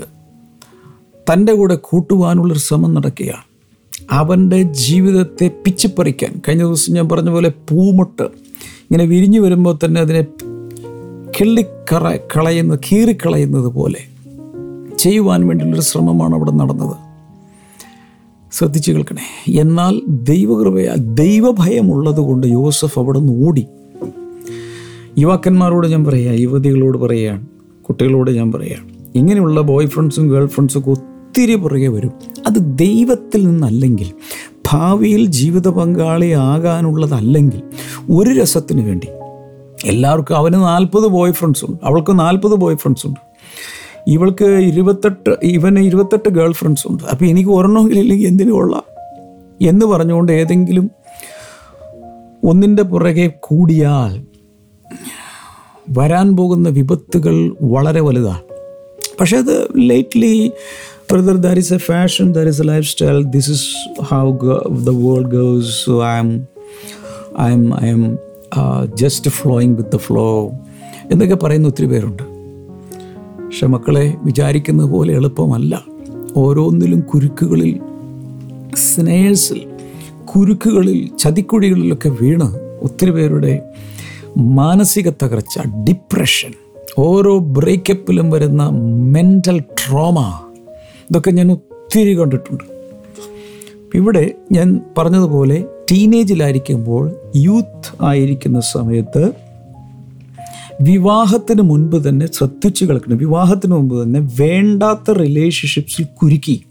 തന്റെ 1.33 1.53
കൂടെ 1.53 1.75
കൂട്ടുവാനുള്ളൊരു 1.75 2.61
ശ്രമം 2.61 2.95
നടക്കുകയാണ്. 2.95 3.55
അവന്റെ 4.11 4.63
ജീവിതത്തെ 4.63 5.51
പിച്ചിപ്പറിക്കാൻ 5.65 6.41
കഴിഞ്ഞ 6.49 6.63
ദിവസം 6.63 6.95
ഞാൻ 6.95 7.09
പറഞ്ഞ 7.09 7.31
പോലെ 7.31 7.49
പൂമുട്ട് 7.49 8.23
ഇങ്ങനെ 8.23 9.05
വിരിഞ്ഞു 9.05 9.41
വരുമ്പോൾ 9.41 9.79
തന്നെ 9.85 10.01
അതിനെ 10.01 10.27
കിള്ളിക്കറ 11.41 12.17
കളയുന്ന 12.17 12.77
കീറിക്കളയുന്നത് 12.77 13.67
പോലെ 13.67 13.99
ചെയ്യുവാൻ 14.99 15.47
വേണ്ടിയുള്ളൊരു 15.47 15.83
ശ്രമമാണ് 15.83 16.35
അവിടെ 16.35 16.51
നടന്നത്. 16.51 16.97
ശ്രദ്ധിച്ചു 18.53 18.93
കേൾക്കണേ. 18.93 19.55
എന്നാൽ 19.61 20.03
ദൈവകൃപയാൽ 20.09 20.97
ദൈവഭയമുള്ളത് 20.97 22.21
കൊണ്ട് 22.21 22.47
യോസഫ് 22.47 22.99
അവിടെ 22.99 23.19
നിന്ന് 23.19 23.49
ഓടി. 23.49 23.67
യുവാക്കന്മാരോട് 25.19 25.87
ഞാൻ 25.87 26.05
പറയുക 26.05 26.33
യുവതികളോട് 26.33 26.99
പറയുകയാണ് 26.99 27.47
കുട്ടികളോട് 27.83 28.31
ഞാൻ 28.31 28.53
പറയുകയാണ് 28.53 28.89
ഇങ്ങനെയുള്ള 29.15 29.61
ബോയ് 29.61 29.87
ഫ്രണ്ട്സും 29.87 30.29
ഗേൾ 30.29 30.47
ഫ്രണ്ട്സും 30.47 30.79
ഒക്കെ 30.79 30.91
ഒത്തിരി 30.91 31.55
പുറകെ 31.55 31.89
വരും. 31.89 32.13
അത് 32.47 32.79
ദൈവത്തിൽ 32.79 33.47
നിന്നല്ലെങ്കിൽ 33.47 34.13
ഭാവിയിൽ 34.73 35.27
ജീവിത 35.27 35.69
പങ്കാളിയാകാനുള്ളതല്ലെങ്കിൽ 35.69 37.63
ഒരു 38.11 38.41
രസത്തിന് 38.41 38.87
വേണ്ടി 38.87 39.09
എല്ലാവർക്കും 39.85 40.37
അവന് 40.37 40.55
നാൽപ്പത് 40.55 41.07
ബോയ് 41.07 41.33
ഫ്രണ്ട്സ് 41.33 41.65
ഉണ്ട്. 41.65 41.79
അവൾക്ക് 41.85 42.19
നാൽപ്പത് 42.19 42.53
ബോയ് 42.53 42.77
ഫ്രണ്ട്സ് 42.77 43.07
ഉണ്ട്. 43.07 43.21
ഇവൾക്ക് 44.07 44.45
ഇരുപത്തെട്ട് 44.45 45.37
ഇവന് 45.43 45.79
ഇരുപത്തെട്ട് 45.79 46.29
ഗേൾ 46.29 46.53
ഫ്രണ്ട്സ് 46.53 46.89
ഉണ്ട്. 46.89 47.03
അപ്പോൾ 47.03 47.25
എനിക്ക് 47.25 47.51
ഒരെണ്ണമെങ്കിലില്ലെങ്കിൽ 47.51 48.29
എന്തിനും 48.29 48.55
കൊള്ളാം? 48.55 48.83
എന്ന് 49.63 49.87
പറഞ്ഞുകൊണ്ട് 49.87 50.33
ഏതെങ്കിലും 50.33 50.91
ഒന്നിന്റെ 52.45 52.83
പുറകെ 52.83 53.33
കൂടിയാൽ 53.41 54.25
വരാൻ 55.91 56.37
പോകുന്ന 56.37 56.69
വിപത്തുകൾ 56.69 57.57
വളരെ 57.63 58.01
വലുതാണ്. 58.01 58.43
പക്ഷേ 59.21 59.37
അത് 59.37 59.69
lately 59.77 60.53
further 61.11 61.37
there 61.37 61.59
is 61.59 61.75
a 61.75 61.77
fashion 61.77 62.33
there 62.33 62.49
is 62.49 62.63
a 62.63 62.65
lifestyle 62.87 63.23
this 63.23 63.51
is 63.51 64.03
how 64.03 64.33
the 64.85 64.91
world 64.91 65.31
goes 65.31 65.91
I'm 66.19 66.47
I'm 67.53 67.85
I'm 67.89 68.19
just 68.95 69.31
flowing 69.31 69.77
with 69.77 69.91
the 69.91 69.97
flow 69.97 70.51
എന്നൊക്കെ 71.13 71.35
പറയുന്ന 71.35 71.69
ഒത്തിരി 71.69 71.87
പേരുണ്ട്. 71.87 72.23
പക്ഷെ 73.45 73.67
മക്കളെ 73.67 74.15
വിചാരിക്കുന്നത് 74.25 74.91
പോലെ 74.91 75.15
എളുപ്പമല്ല. 75.15 75.85
ഓരോന്നിലും 76.37 77.01
കുരുക്കുകളിൽ 77.01 77.81
സ്നേഴ്സിൽ 78.77 79.67
കുരുക്കുകളിൽ 80.25 81.11
ചതിക്കുഴികളിലൊക്കെ 81.19 82.09
വീണ് 82.09 82.59
ഒത്തിരി 82.83 83.11
പേരുടെ 83.11 83.63
മാനസിക 84.37 85.11
തകർച്ച 85.11 85.59
ഡിപ്രഷൻ 85.67 86.53
ഓരോ 86.99 87.39
ബ്രേക്കപ്പിലും 87.39 88.31
വരുന്ന 88.31 88.69
മെന്റൽ 89.15 89.61
ട്രോമ 89.61 90.41
ഇതൊക്കെ 91.11 91.31
ഞാൻ 91.31 91.53
ഒത്തിരി 91.53 92.19
കണ്ടിട്ടുണ്ട്. 92.19 92.65
ഇവിടെ 93.95 94.35
ഞാൻ 94.53 94.81
പറഞ്ഞതുപോലെ 94.99 95.65
ടീനേജിലായിരിക്കുമ്പോൾ 95.91 97.13
യൂത്ത് 97.37 98.05
ആയിരിക്കുന്ന 98.05 98.61
സമയത്ത് 98.61 99.31
വിവാഹത്തിന് 100.81 101.63
മുൻപ് 101.63 102.09
തന്നെ 102.09 102.33
ശ്രദ്ധിച്ചു 102.33 102.85
കേൾക്കണം. 102.85 103.17
വിവാഹത്തിന് 103.17 103.73
മുമ്പ് 103.73 104.03
തന്നെ 104.03 104.21
വേണ്ടാത്ത 104.41 105.11
റിലേഷൻഷിപ്സിൽ 105.11 106.07
കുരുക്കി. 106.23 106.65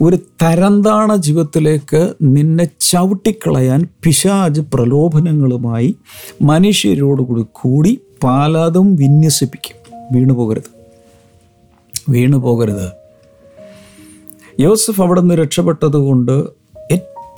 ഒരു 0.00 0.16
തരംതാണ 0.16 1.16
ജീവിതത്തിലേക്ക് 1.16 2.14
നിന്നെ 2.22 2.68
ചവിട്ടിക്കളയാൻ 2.80 3.88
പിശാജ് 4.02 4.60
പ്രലോഭനങ്ങളുമായി 4.60 5.96
മനുഷ്യരോടുകൂടി 6.42 7.44
കൂടി 7.52 8.00
പാലാതും 8.24 8.96
വിന്യസിപ്പിക്കും. 8.96 9.98
വീണു 10.12 10.32
പോകരുത്. 10.32 10.70
വീണു 12.08 12.36
പോകരുത്. 12.36 12.92
യോസഫ് 14.60 15.00
അവിടെ 15.00 15.20
നിന്ന് 15.20 15.34
രക്ഷപ്പെട്ടത് 15.34 15.96
കൊണ്ട് 15.96 16.57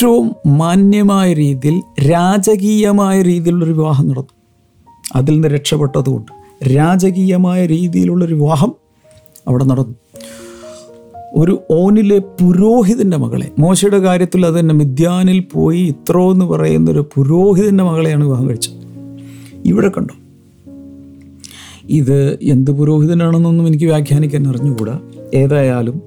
ഏറ്റവും 0.00 0.32
മാന്യമായ 0.46 1.32
രീതിയിൽ 1.32 2.08
രാജകീയമായ 2.10 3.22
രീതിയിലുള്ളൊരു 3.22 3.72
വിവാഹം 3.72 4.08
നടന്നു. 4.08 4.28
അതിൽ 5.16 5.32
നിന്ന് 5.32 5.48
രക്ഷപ്പെട്ടതുകൊണ്ട് 5.48 6.32
രാജകീയമായ 6.76 7.66
രീതിയിലുള്ളൊരു 7.66 8.34
വിവാഹം 8.34 8.74
അവിടെ 9.48 9.64
നടന്നു. 9.64 9.94
ഒരു 11.34 11.62
ഓനിലെ 11.70 12.18
പുരോഹിതന്റെ 12.18 13.16
മകളെ 13.16 13.50
മോശയുടെ 13.58 13.98
കാര്യത്തിൽ 13.98 14.46
അത് 14.46 14.58
തന്നെ 14.58 14.74
മിഥ്യാനിൽ 14.74 15.44
പോയി 15.52 15.80
ഇത്രോ 15.80 16.32
എന്ന് 16.32 16.44
പറയുന്ന 16.44 16.90
ഒരു 16.90 17.10
പുരോഹിതന്റെ 17.14 17.84
മകളെയാണ് 17.84 18.24
വിവാഹം 18.24 18.48
കഴിച്ചത്. 18.48 18.74
ഇവിടെ 19.64 19.88
കണ്ടോ? 19.88 20.14
ഇത് 21.90 22.38
എന്ത് 22.42 22.70
പുരോഹിതനാണെന്നൊന്നും 22.70 23.66
എനിക്ക് 23.66 23.84
വ്യാഖ്യാനിക്കാൻ 23.84 24.48
അറിഞ്ഞുകൂടാ. 24.48 25.00
ഏതായാലും 25.34 26.02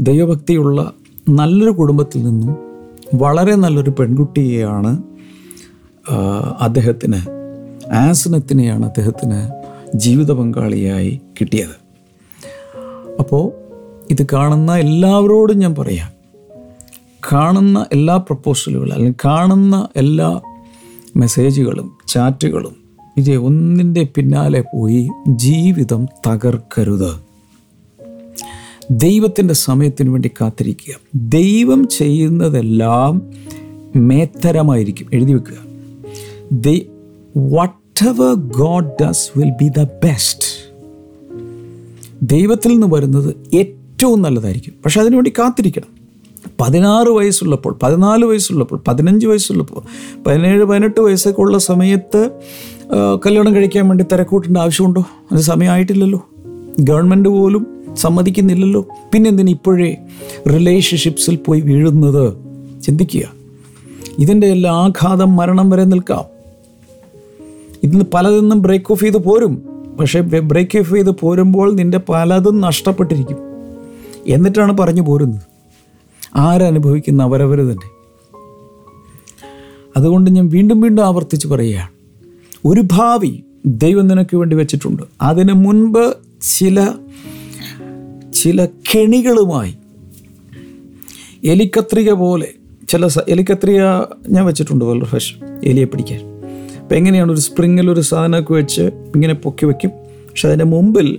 ദൈവഭക്തിയുള്ള 0.00 0.92
നല്ലൊരു 1.28 1.70
കുടുംബത്തിൽ 1.70 2.24
നിന്നും 2.24 2.71
വളരെ 3.14 3.54
നല്ലൊരു 3.54 3.90
പെൺകുട്ടിയെയാണ് 3.90 5.02
അദ്ദേഹത്തിന് 6.60 7.20
ആസനത്തിനെയാണ് 7.92 8.84
അദ്ദേഹത്തിന് 8.84 9.40
ജീവിത 9.96 10.32
പങ്കാളിയായി 10.32 11.20
കിട്ടിയത്. 11.40 11.76
അപ്പോൾ 13.18 13.52
ഇത് 14.10 14.26
കാണുന്ന 14.32 14.76
എല്ലാവരോടും 14.76 15.58
ഞാൻ 15.58 15.74
പറയാം 15.74 16.10
കാണുന്ന 17.32 17.86
എല്ലാ 17.92 18.16
പ്രപ്പോസലുകളും 18.16 18.92
അല്ലെങ്കിൽ 18.92 19.14
കാണുന്ന 19.24 19.88
എല്ലാ 19.96 20.40
മെസ്സേജുകളും 21.16 21.92
ചാറ്റുകളും 22.08 22.76
ഇത് 23.16 23.36
ഒന്നിന്റെ 23.36 24.08
പിന്നാലെ 24.16 24.64
പോയി 24.74 25.08
ജീവിതം 25.28 26.06
തകർക്കരുത്. 26.26 27.31
ദൈവത്തിന്റെ 28.92 29.54
സമയത്തിന് 29.54 30.10
വേണ്ടി 30.10 30.30
കാത്തിരിക്കുക. 30.40 30.94
ദൈവം 31.14 31.88
ചെയ്യുന്നതെല്ലാം 31.88 33.22
മേത്തരമായിരിക്കും. 33.96 35.06
എഴുതി 35.12 35.32
വെക്കുക. 35.32 35.72
Whatever 38.08 38.34
God 38.34 39.04
does 39.04 39.38
will 39.38 39.50
be 39.50 39.68
the 39.68 39.82
best 39.82 40.74
ദൈവത്തിൽ 42.22 42.68
നിന്ന് 42.68 42.86
വരുന്നത് 42.86 43.56
ഏറ്റവും 43.56 44.22
നല്ലതായിരിക്കും. 44.22 44.74
പക്ഷെ 44.84 45.00
അതിനുവേണ്ടി 45.00 45.30
കാത്തിരിക്കണം. 45.30 46.02
പതിനാറ് 46.60 47.08
വയസ്സുള്ളപ്പോൾ 47.08 47.78
പതിനാല് 47.82 48.24
വയസ്സുള്ളപ്പോൾ 48.24 48.82
പതിനഞ്ച് 48.88 49.26
വയസ്സുള്ളപ്പോൾ 49.26 49.82
പതിനേഴ് 50.24 50.64
പതിനെട്ട് 50.64 51.00
വയസ്സൊക്കെ 51.00 51.40
ഉള്ള 51.40 51.58
സമയത്ത് 51.58 52.30
കല്യാണം 53.26 53.54
കഴിക്കാൻ 53.54 53.88
വേണ്ടി 53.88 54.04
തിരക്കൂട്ടേണ്ട 54.04 54.56
ആവശ്യമുണ്ടോ? 54.56 55.06
അത് 55.32 55.40
സമയമായിട്ടില്ലല്ലോ. 55.40 56.28
ഗവൺമെന്റ് 56.80 57.28
പോലും 57.28 57.71
സമ്മതിക്കുന്നില്ലല്ലോ. 57.96 58.86
പിന്നെ 59.12 59.30
എന്തിന് 59.30 59.50
ഇപ്പോഴേ 59.50 59.96
റിലേഷൻഷിപ്സിൽ 60.48 61.36
പോയി 61.36 61.60
വീഴുന്നത്? 61.60 62.34
ചിന്തിക്കുക. 62.82 63.32
ഇതിന്റെ 64.18 64.46
എല്ലാ 64.46 64.72
ആഘാതം 64.72 65.36
മരണം 65.36 65.70
വരെ 65.70 65.84
നിൽക്കാം. 65.84 66.24
ഇതിന് 67.82 68.02
പലതെന്നും 68.14 68.62
ബ്രേക്ക് 68.62 68.92
ഓഫ് 68.92 69.00
ചെയ്ത് 69.00 69.16
പോരും. 69.16 69.62
പക്ഷേ 70.00 70.20
ബ്രേക്ക് 70.20 70.78
ഓഫ് 70.78 70.94
ചെയ്ത് 70.94 71.10
പോരുമ്പോൾ 71.10 71.72
നിന്റെ 71.72 72.00
പലതും 72.08 72.60
നഷ്ടപ്പെട്ടിരിക്കും. 72.60 73.36
എന്നിട്ടാണ് 74.26 74.78
പറഞ്ഞു 74.78 75.02
പോരുന്നത്. 75.02 75.42
ആരനുഭവിക്കുന്ന 76.36 77.22
അവരവർ 77.22 77.58
തന്നെ. 77.58 77.90
അതുകൊണ്ട് 79.96 80.30
ഞാൻ 80.30 80.48
വീണ്ടും 80.48 80.80
വീണ്ടും 80.80 81.06
ആവർത്തിച്ച് 81.06 81.48
പറയുകയാണ്. 81.48 81.88
ഒരു 82.64 82.82
ഭാവി 82.92 83.44
ദൈവം 83.66 84.06
നിനക്ക് 84.06 84.36
വേണ്ടി 84.36 84.56
വെച്ചിട്ടുണ്ട്. 84.56 85.02
അതിന് 85.22 85.52
മുൻപ് 85.52 86.14
ചില 86.58 86.88
ചില 88.42 88.64
കെണികളുമായി. 88.64 89.74
എലിക്കത്രിക 91.44 92.12
പോലെ 92.12 92.48
ചില 92.88 93.08
എലിക്കത്രിക 93.28 93.82
ഞാൻ 94.28 94.46
വെച്ചിട്ടുണ്ട് 94.46 94.84
വളരെ 94.84 95.04
ഫ്രഷ് 95.04 95.34
എലിയെ 95.64 95.84
പിടിക്കാൻ. 95.84 96.20
അപ്പം 96.80 96.96
എങ്ങനെയാണ് 96.96 97.32
ഒരു 97.32 97.40
സ്പ്രിങ്ങിൽ 97.40 97.90
ഒരു 97.90 98.00
സാധനമൊക്കെ 98.00 98.52
വെച്ച് 98.52 98.82
ഇങ്ങനെ 98.82 99.34
പൊക്കി 99.34 99.66
വെക്കും? 99.66 99.90
പക്ഷെ 99.90 100.48
അതിന്റെ 100.48 100.64
മുമ്പിൽ 100.64 101.18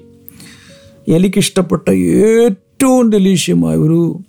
എലിക്കിഷ്ടപ്പെട്ട 1.08 1.90
ഏറ്റവും 1.90 3.12
ഡെലീഷ്യമായ 3.12 3.78
ഒരു 3.78 4.20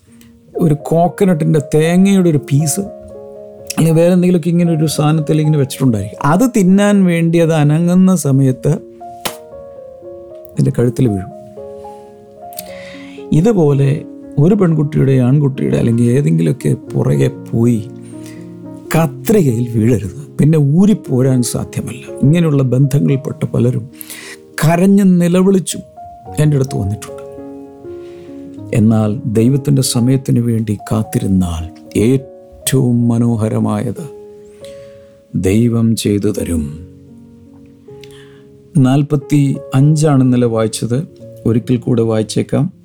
ഒരു 0.56 0.74
കോക്കനട്ടിന്റെ 0.74 1.60
തേങ്ങയുടെ 1.74 2.30
ഒരു 2.30 2.38
പീസ് 2.38 2.80
അല്ലെങ്കിൽ 3.76 4.00
വേറെ 4.00 4.12
എന്തെങ്കിലുമൊക്കെ 4.12 4.48
ഇങ്ങനെ 4.48 4.72
ഒരു 4.72 4.86
സാധനത്തിൽ 4.86 5.40
ഇങ്ങനെ 5.40 5.58
വെച്ചിട്ടുണ്ടായിരിക്കും. 5.58 6.26
അത് 6.26 6.50
തിന്നാൻ 6.56 7.04
വേണ്ടി 7.04 7.38
അത് 7.38 7.52
അനങ്ങുന്ന 7.52 8.16
സമയത്ത് 8.16 8.72
എന്റെ 10.58 10.72
കഴുത്തിൽ 10.78 11.08
വീഴും. 11.08 11.34
ഇതുപോലെ 13.32 14.04
ഒരു 14.38 14.54
പെൺകുട്ടിയുടെ 14.54 15.12
ആൺകുട്ടിയുടെ 15.12 15.76
അല്ലെങ്കിൽ 15.76 16.04
ഏതെങ്കിലുമൊക്കെ 16.04 16.74
പുറകെ 16.74 17.28
പോയി 17.28 17.88
കത്രികയിൽ 18.96 19.68
വീഴരുത്. 19.68 20.37
പിന്നെ 20.40 20.58
ഊരിപ്പോരാൻ 20.58 21.42
സാധ്യമല്ല. 21.42 22.14
ഇങ്ങനെയുള്ള 22.22 22.62
ബന്ധങ്ങളിൽപ്പെട്ട 22.62 23.44
പലരും 23.44 23.88
കരഞ്ഞ് 24.42 25.02
നിലവിളിച്ചും 25.04 25.80
എന്റെ 26.38 26.56
അടുത്ത് 26.56 26.76
വന്നിട്ടുണ്ട്. 26.76 27.22
എന്നാൽ 28.76 29.20
ദൈവത്തിന്റെ 29.26 29.82
സമയത്തിന് 29.82 30.40
വേണ്ടി 30.40 30.78
കാത്തിരുന്നാൽ 30.92 31.98
ഏറ്റവും 31.98 33.08
മനോഹരമായത് 33.08 34.08
ദൈവം 35.34 35.96
ചെയ്തു 35.96 36.30
തരും. 36.30 36.88
നാൽപ്പത്തി 38.76 39.56
അഞ്ചാണ് 39.74 40.24
ഇന്നലെ 40.24 40.46
വായിച്ചത്? 40.46 41.08
ഒരിക്കൽ 41.46 41.76
കൂടെ 41.76 42.02
വായിച്ചേക്കാം. 42.02 42.84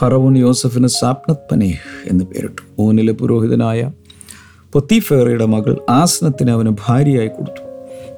ഫറവോൻ 0.00 0.36
യോസഫിന് 0.36 0.86
സാപ്നത് 0.86 1.36
പനേഹ് 1.52 2.10
എന്ന് 2.10 2.24
പേരിട്ടു. 2.24 2.82
ഊനിലെ 2.82 3.12
പുരോഹിതനായ 3.12 3.90
പൊത്തിഫേറയുടെ 4.72 5.44
മകൾ 5.44 5.80
ആസനത്തിന് 5.90 6.50
അവന് 6.50 6.68
ഭാര്യയായി 6.88 7.26
കൊടുത്തു. 7.26 7.62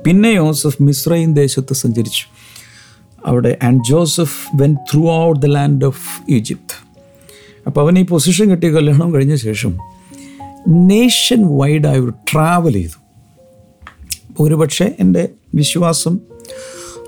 പിന്നെ 0.07 0.29
യോസഫ് 0.29 0.83
മിസ്രൈൻ 0.83 1.35
ദേശത്ത് 1.35 1.75
സഞ്ചരിച്ചു. 1.75 2.25
അവിടെ 3.27 3.59
and 3.63 3.83
Joseph 3.91 4.63
went 4.63 4.75
throughout 5.11 5.43
the 5.43 5.47
land 5.47 5.85
of 5.85 6.33
Egypt. 6.33 6.87
അപ്പോൾ 7.67 7.81
അവൻ 7.81 7.99
ഈ 7.99 8.05
പൊസിഷൻ 8.05 8.51
കിട്ടിയ 8.51 8.71
കല്യാണം 8.71 9.15
കഴിഞ്ഞ 9.15 9.35
ശേഷം 9.35 9.79
നേഷൻ 10.69 11.59
വൈഡായി 11.59 12.01
ഒരു 12.01 12.13
ട്രാവൽ 12.33 12.73
ചെയ്തു. 12.73 13.01
ഒരുപക്ഷെ 14.41 14.97
എന്റെ 15.01 15.29
വിശ്വാസം 15.55 16.19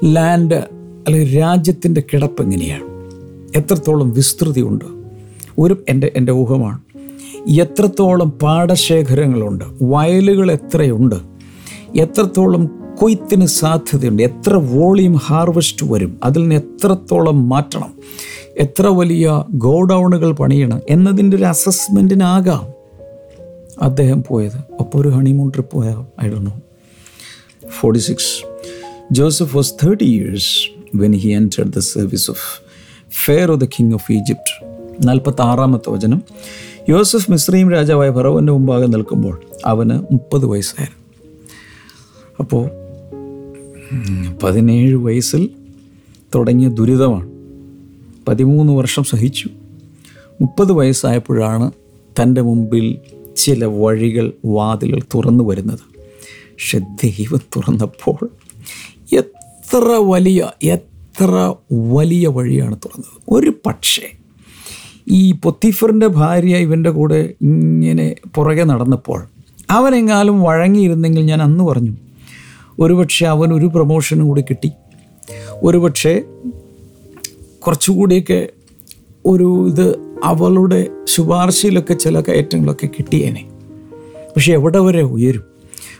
ലാൻഡ് 0.04 0.54
അല്ലെങ്കിൽ 1.06 1.38
രാജ്യത്തിന്റെ 1.38 2.02
കിടപ്പ് 2.12 2.42
എങ്ങനെയാണ്? 2.42 2.93
എത്രത്തോളം 3.54 4.10
വിസ്തൃതിയുണ്ട്. 4.10 4.84
ഒരു 5.58 5.84
എന്റെ 5.88 6.12
എന്റെ 6.16 6.32
ഊഹമാണ്. 6.32 6.78
എത്രത്തോളം 7.60 8.30
പാടശേഖരങ്ങളുണ്ട്. 8.30 9.64
വയലുകൾ 9.82 10.52
എത്രയുണ്ട്. 10.52 11.14
എത്രത്തോളം 11.98 12.70
കൊയ്ത്തിന് 12.98 13.46
സാധ്യതയുണ്ട്. 13.46 14.22
എത്ര 14.22 14.54
വോളിയം 14.54 15.14
ഹാർവസ്റ്റ് 15.14 15.92
വരും. 15.92 16.20
അതിൽ 16.22 16.40
നിന്ന് 16.40 16.54
എത്രത്തോളം 16.54 17.48
മാറ്റണം. 17.48 17.94
എത്ര 18.58 18.86
വലിയ 18.86 19.44
ഗോഡൗണുകൾ 19.50 20.32
പണിയണം 20.32 20.80
എന്നതിന്റെ 20.90 21.36
ഒരു 21.36 21.44
അസസ്മെന്റിനാകാം 21.44 22.66
അദ്ദേഹം 23.82 24.24
പോയത്. 24.28 24.56
അപ്പോൾ 24.80 24.98
ഒരു 25.00 25.08
ഹണിമൂൺ 25.08 25.48
ട്രിപ്പ് 25.48 25.72
പോയാൽ 25.72 26.24
I 26.24 26.28
know 26.28 26.52
46. 27.82 28.46
Joseph 29.12 29.56
was 29.56 29.74
30 29.86 30.04
when 30.04 30.36
when 30.96 31.12
he 31.12 31.28
entered 31.28 31.68
the 31.68 31.80
service 31.80 32.28
of 32.30 32.63
Pharaoh, 33.14 33.58
the 33.58 33.64
king 33.64 33.92
of 33.92 34.12
Egypt. 34.12 34.78
നാൽപ്പത്തി 35.08 35.42
ആറാമത്തെ 35.42 35.90
വചനം. 35.90 36.22
യോസഫ് 36.88 37.30
മിശ്രീം 37.30 37.70
രാജാവായ 37.70 38.10
ഫറവന്റെ 38.10 38.52
മുമ്പാകെ 38.52 38.86
നിൽക്കുമ്പോൾ 38.86 39.40
അവന് 39.66 39.90
മുപ്പത് 39.90 40.46
വയസ്സായിരുന്നു. 40.46 41.04
അപ്പോൾ 42.40 42.70
പതിനേഴ് 44.42 44.94
വയസ്സിൽ 44.94 45.50
തുടങ്ങിയ 46.34 46.68
ദുരിതമാണ്. 46.68 47.30
പതിമൂന്ന് 48.28 48.72
വർഷം 48.72 49.04
സഹിച്ചു. 49.04 49.48
മുപ്പത് 50.40 50.72
വയസ്സായപ്പോഴാണ് 50.72 51.72
തന്റെ 52.22 52.40
മുമ്പിൽ 52.40 52.98
ചില 53.36 53.64
വഴികൾ 53.64 54.32
വാതിലുകൾ 54.44 55.00
തുറന്നു 55.14 55.44
വരുന്നത്. 55.44 55.78
പക്ഷെ 55.98 56.78
ദൈവം 56.78 57.40
തുറന്നപ്പോൾ 57.56 58.30
എത്ര 59.12 59.84
വലിയ 59.84 60.50
എത്ര 60.62 60.93
വലിയ 61.72 62.28
വഴിയാണ് 62.28 62.76
തുറന്നത്? 62.76 63.22
ഒരു 63.28 63.52
പക്ഷേ 63.66 64.02
ഈ 65.08 65.32
പൊത്തിഫറിന്റെ 65.32 66.06
ഭാര്യ 66.06 66.56
ഇവന്റെ 66.56 66.90
കൂടെ 66.90 67.34
ഇങ്ങനെ 67.42 68.14
പുറകെ 68.34 68.64
നടന്നപ്പോൾ 68.64 69.28
അവനെങ്ങാലും 69.70 70.42
വഴങ്ങിയിരുന്നെങ്കിൽ 70.42 71.22
ഞാൻ 71.22 71.42
അന്ന് 71.42 71.64
പറഞ്ഞു 71.64 71.92
ഒരുപക്ഷെ 72.78 73.26
അവൻ 73.26 73.54
ഒരു 73.54 73.66
പ്രൊമോഷനും 73.66 74.28
കൂടി 74.28 74.40
കിട്ടി. 74.40 74.70
ഒരുപക്ഷെ 75.52 76.22
കുറച്ചുകൂടിയൊക്കെ 77.66 78.48
ഒരു 79.26 79.68
ഇത് 79.68 79.98
അവളുടെ 80.24 80.86
ശുപാർശയിലൊക്കെ 81.04 81.94
ചില 81.94 82.20
കയറ്റങ്ങളൊക്കെ 82.20 82.86
കിട്ടിയേനെ. 82.86 83.48
പക്ഷെ 84.34 84.52
എവിടെ 84.52 84.78
വരെ 84.78 85.02
ഉയരും? 85.02 85.42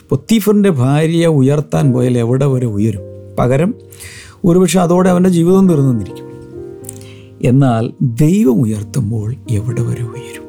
പൊത്തീഫറിന്റെ 0.09 0.71
ഭാര്യയെ 0.71 1.27
ഉയർത്താൻ 1.27 1.93
പോയാൽ 1.93 2.19
എവിടെ 2.19 2.47
വരെ 2.47 2.67
ഉയരും? 2.67 3.01
പകരം 3.39 3.75
ഒരുപക്ഷെ 4.45 4.81
അതോടെ 4.81 5.11
അവന്റെ 5.11 5.31
ജീവിതം 5.31 5.69
തീർന്നിരിക്കും. 5.69 6.29
എന്നാൽ 7.45 7.93
ദൈവം 8.03 8.63
ഉയർത്തുമ്പോൾ 8.63 9.35
എവിടെ 9.51 9.83
വരെ 9.83 10.03
ഉയരും? 10.03 10.45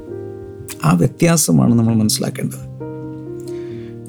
ആ 0.85 0.93
വ്യത്യാസമാണ് 0.93 1.75
നമ്മൾ 1.75 1.95
മനസ്സിലാക്കേണ്ടത്. 1.95 2.75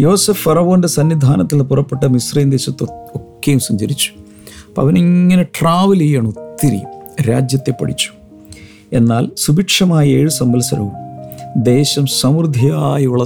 യോസഫ് 0.00 0.42
ഫറവോന്റെ 0.42 0.88
സന്നിധാനത്തിൽ 0.88 1.62
പുറപ്പെട്ട 1.62 2.04
മിശ്രയും 2.04 2.50
ദേശത്ത് 2.50 2.84
ഒക്കെയും 2.84 3.58
സഞ്ചരിച്ചു. 3.58 4.10
അപ്പം 4.68 4.82
അവനിങ്ങനെ 4.82 5.42
ട്രാവൽ 5.42 5.98
ചെയ്യണം 5.98 6.28
ഒത്തിരി 6.28 6.80
രാജ്യത്തെ 7.22 7.70
പഠിച്ചു. 7.70 8.10
എന്നാൽ 8.92 9.30
സുഭിക്ഷമായ 9.36 10.08
ഏഴ് 10.08 10.28
സംവത്സരവും 10.28 10.92
ദേശം 11.56 12.06
സമൃദ്ധിയായി 12.06 13.06
ഉള 13.06 13.24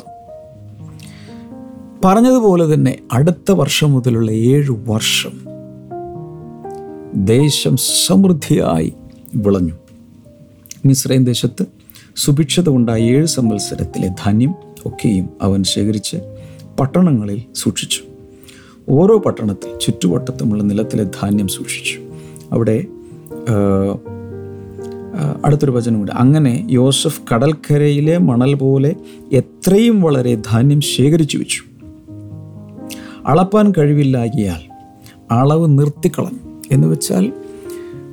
പറഞ്ഞതുപോലെ 2.05 2.75
തന്നെ 2.75 2.99
അടുത്ത 3.13 3.53
വർഷം 3.53 3.93
മുതലുള്ള 3.93 4.31
ഏഴ് 4.31 4.71
വർഷം 4.71 5.51
ദേശം 7.15 7.77
സമൃദ്ധിയായി 7.77 8.93
വിളഞ്ഞു. 9.35 9.73
മിശ്രൈൻ 10.85 11.25
ദേശത്ത് 11.25 11.67
സുഭിക്ഷത 12.17 12.69
ഉണ്ടായ 12.69 13.01
ഏഴ് 13.01 13.27
സംവത്സരത്തിലെ 13.27 14.09
ധാന്യം 14.09 14.55
ഒക്കെയും 14.87 15.29
അവൻ 15.43 15.63
ശേഖരിച്ച് 15.63 16.17
പട്ടണങ്ങളിൽ 16.81 17.43
സൂക്ഷിച്ചു. 17.55 18.01
ഓരോ 18.89 19.19
പട്ടണത്തിൽ 19.19 19.79
ചുറ്റുവട്ടത്തുമുള്ള 19.79 20.63
നിലത്തിലെ 20.63 21.05
ധാന്യം 21.05 21.49
സൂക്ഷിച്ചു. 21.49 21.99
അവിടെ 22.53 22.85
അടുത്തൊരു 25.45 25.71
വചനമുണ്ട്. 25.71 26.13
അങ്ങനെ 26.13 26.67
യോസഫ് 26.71 27.21
കടൽക്കരയിലെ 27.35 28.19
മണൽ 28.19 28.55
പോലെ 28.55 28.97
എത്രയും 29.33 30.03
വളരെ 30.03 30.35
ധാന്യം 30.35 30.81
ശേഖരിച്ചു 30.81 31.39
വെച്ചു. 31.39 31.63
അളപ്പാൻ 33.27 33.73
കഴിവില്ലാകിയാൽ 33.79 34.61
അളവ് 35.31 35.79
നിർത്തിക്കളഞ്ഞു. 35.79 36.50
എന്ന് 36.73 36.89
വെച്ചാൽ 36.89 37.33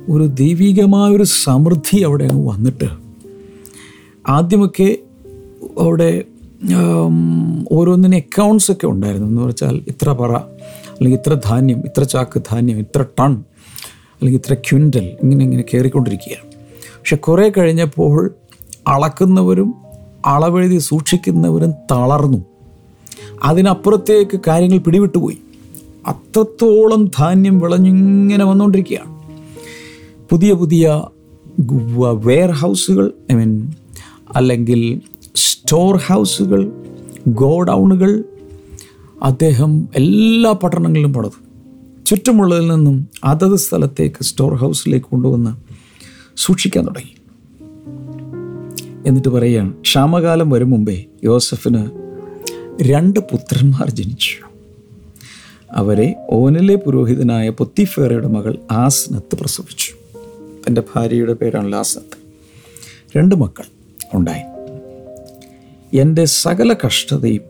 ഒരു 0.08 0.26
ദൈവികമായൊരു 0.26 1.22
സമൃദ്ധി 1.22 1.98
അവിടെ 1.98 2.24
അങ്ങ് 2.24 2.48
വന്നിട്ട് 2.48 2.88
ആദ്യമൊക്കെ 4.28 4.96
അവിടെ 5.80 6.24
ഓരോന്നിനെ 7.72 8.16
അക്കൗണ്ട്സ് 8.16 8.72
ഒക്കെ 8.72 8.86
ഉണ്ടായിരുന്നു. 8.86 9.28
എന്ന് 9.28 9.42
വെച്ചാൽ 9.42 9.76
ഇത്ര 9.88 10.12
പറ 10.12 10.32
അല്ലെങ്കിൽ 10.90 11.18
ഇത്ര 11.18 11.40
ധാന്യം 11.44 11.78
ഇത്ര 11.78 12.02
ചാക്ക് 12.02 12.42
ധാന്യം 12.50 12.78
ഇത്ര 12.78 13.02
ടൺ 13.02 13.32
അല്ലെങ്കിൽ 14.14 14.38
ഇത്ര 14.38 14.54
ക്വിന്റൽ 14.54 15.16
ഇങ്ങനെ 15.22 15.44
ഇങ്ങനെ 15.44 15.64
കയറിക്കൊണ്ടിരിക്കുകയാണ്. 15.74 16.46
പക്ഷെ 16.98 17.16
കുറേ 17.16 17.52
കഴിഞ്ഞപ്പോൾ 17.58 18.30
അളക്കുന്നവരും 18.88 19.74
അളവെഴുതി 20.26 20.78
സൂക്ഷിക്കുന്നവരും 20.78 21.72
തളർന്നു. 21.90 22.44
അതിനപ്പുറത്തേക്ക് 23.42 24.40
കാര്യങ്ങൾ 24.46 24.78
പിടിവിട്ടുപോയി. 24.78 25.38
അത്രത്തോളം 26.08 27.10
ധാന്യം 27.18 27.58
വിളഞ്ഞിങ്ങനെ 27.58 28.44
വന്നുകൊണ്ടിരിക്കുകയാണ് 28.44 29.18
പുതിയ 30.30 30.52
പുതിയ 30.52 31.02
വെയർ 32.12 32.50
ഹൗസുകൾ 32.50 33.12
ഐ 33.32 33.34
മീൻ 33.34 33.72
അല്ലെങ്കിൽ 34.36 35.00
സ്റ്റോർ 35.36 35.96
ഹൗസുകൾ 35.96 36.72
ഗോഡൗണുകൾ 37.28 38.24
അദ്ദേഹം 39.22 39.88
എല്ലാ 39.94 40.52
പട്ടണങ്ങളിലും 40.52 41.12
പണിതു. 41.12 41.38
ചുറ്റുമുള്ളതിൽ 42.04 42.68
നിന്നും 42.68 43.08
അതത് 43.24 43.56
സ്ഥലത്തേക്ക് 43.56 44.24
സ്റ്റോർ 44.24 44.54
ഹൗസിലേക്ക് 44.54 45.06
കൊണ്ടുവന്ന് 45.06 45.52
സൂക്ഷിക്കാൻ 46.36 46.86
തുടങ്ങി. 46.86 47.14
എന്നിട്ട് 49.06 49.28
പറയുകയാണ് 49.28 49.72
ക്ഷാമകാലം 49.80 50.50
വരും 50.50 50.70
മുമ്പേ 50.70 51.04
യോസഫിന് 51.24 51.90
രണ്ട് 52.82 53.20
പുത്രന്മാർ 53.20 53.90
ജനിച്ചു. 53.90 54.47
അവരെ 55.72 56.14
ഓനിലെ 56.30 56.74
പുരോഹിതനായ 56.74 57.48
പൊത്തിഫേറയുടെ 57.48 58.28
മകൾ 58.28 58.58
ആസ്നത്ത് 58.70 59.36
പ്രസവിച്ചു. 59.36 59.92
തന്റെ 60.68 60.82
ഭാര്യയുടെ 60.96 61.32
പേരാണ് 61.32 61.76
ആസ്നത്ത് 61.76 62.18
രണ്ട് 63.16 63.34
മക്കൾ 63.34 63.64
ഉണ്ടായി. 64.14 64.42
എന്റെ 65.96 66.24
സകല 66.24 66.74
കഷ്ടതയും 66.86 67.42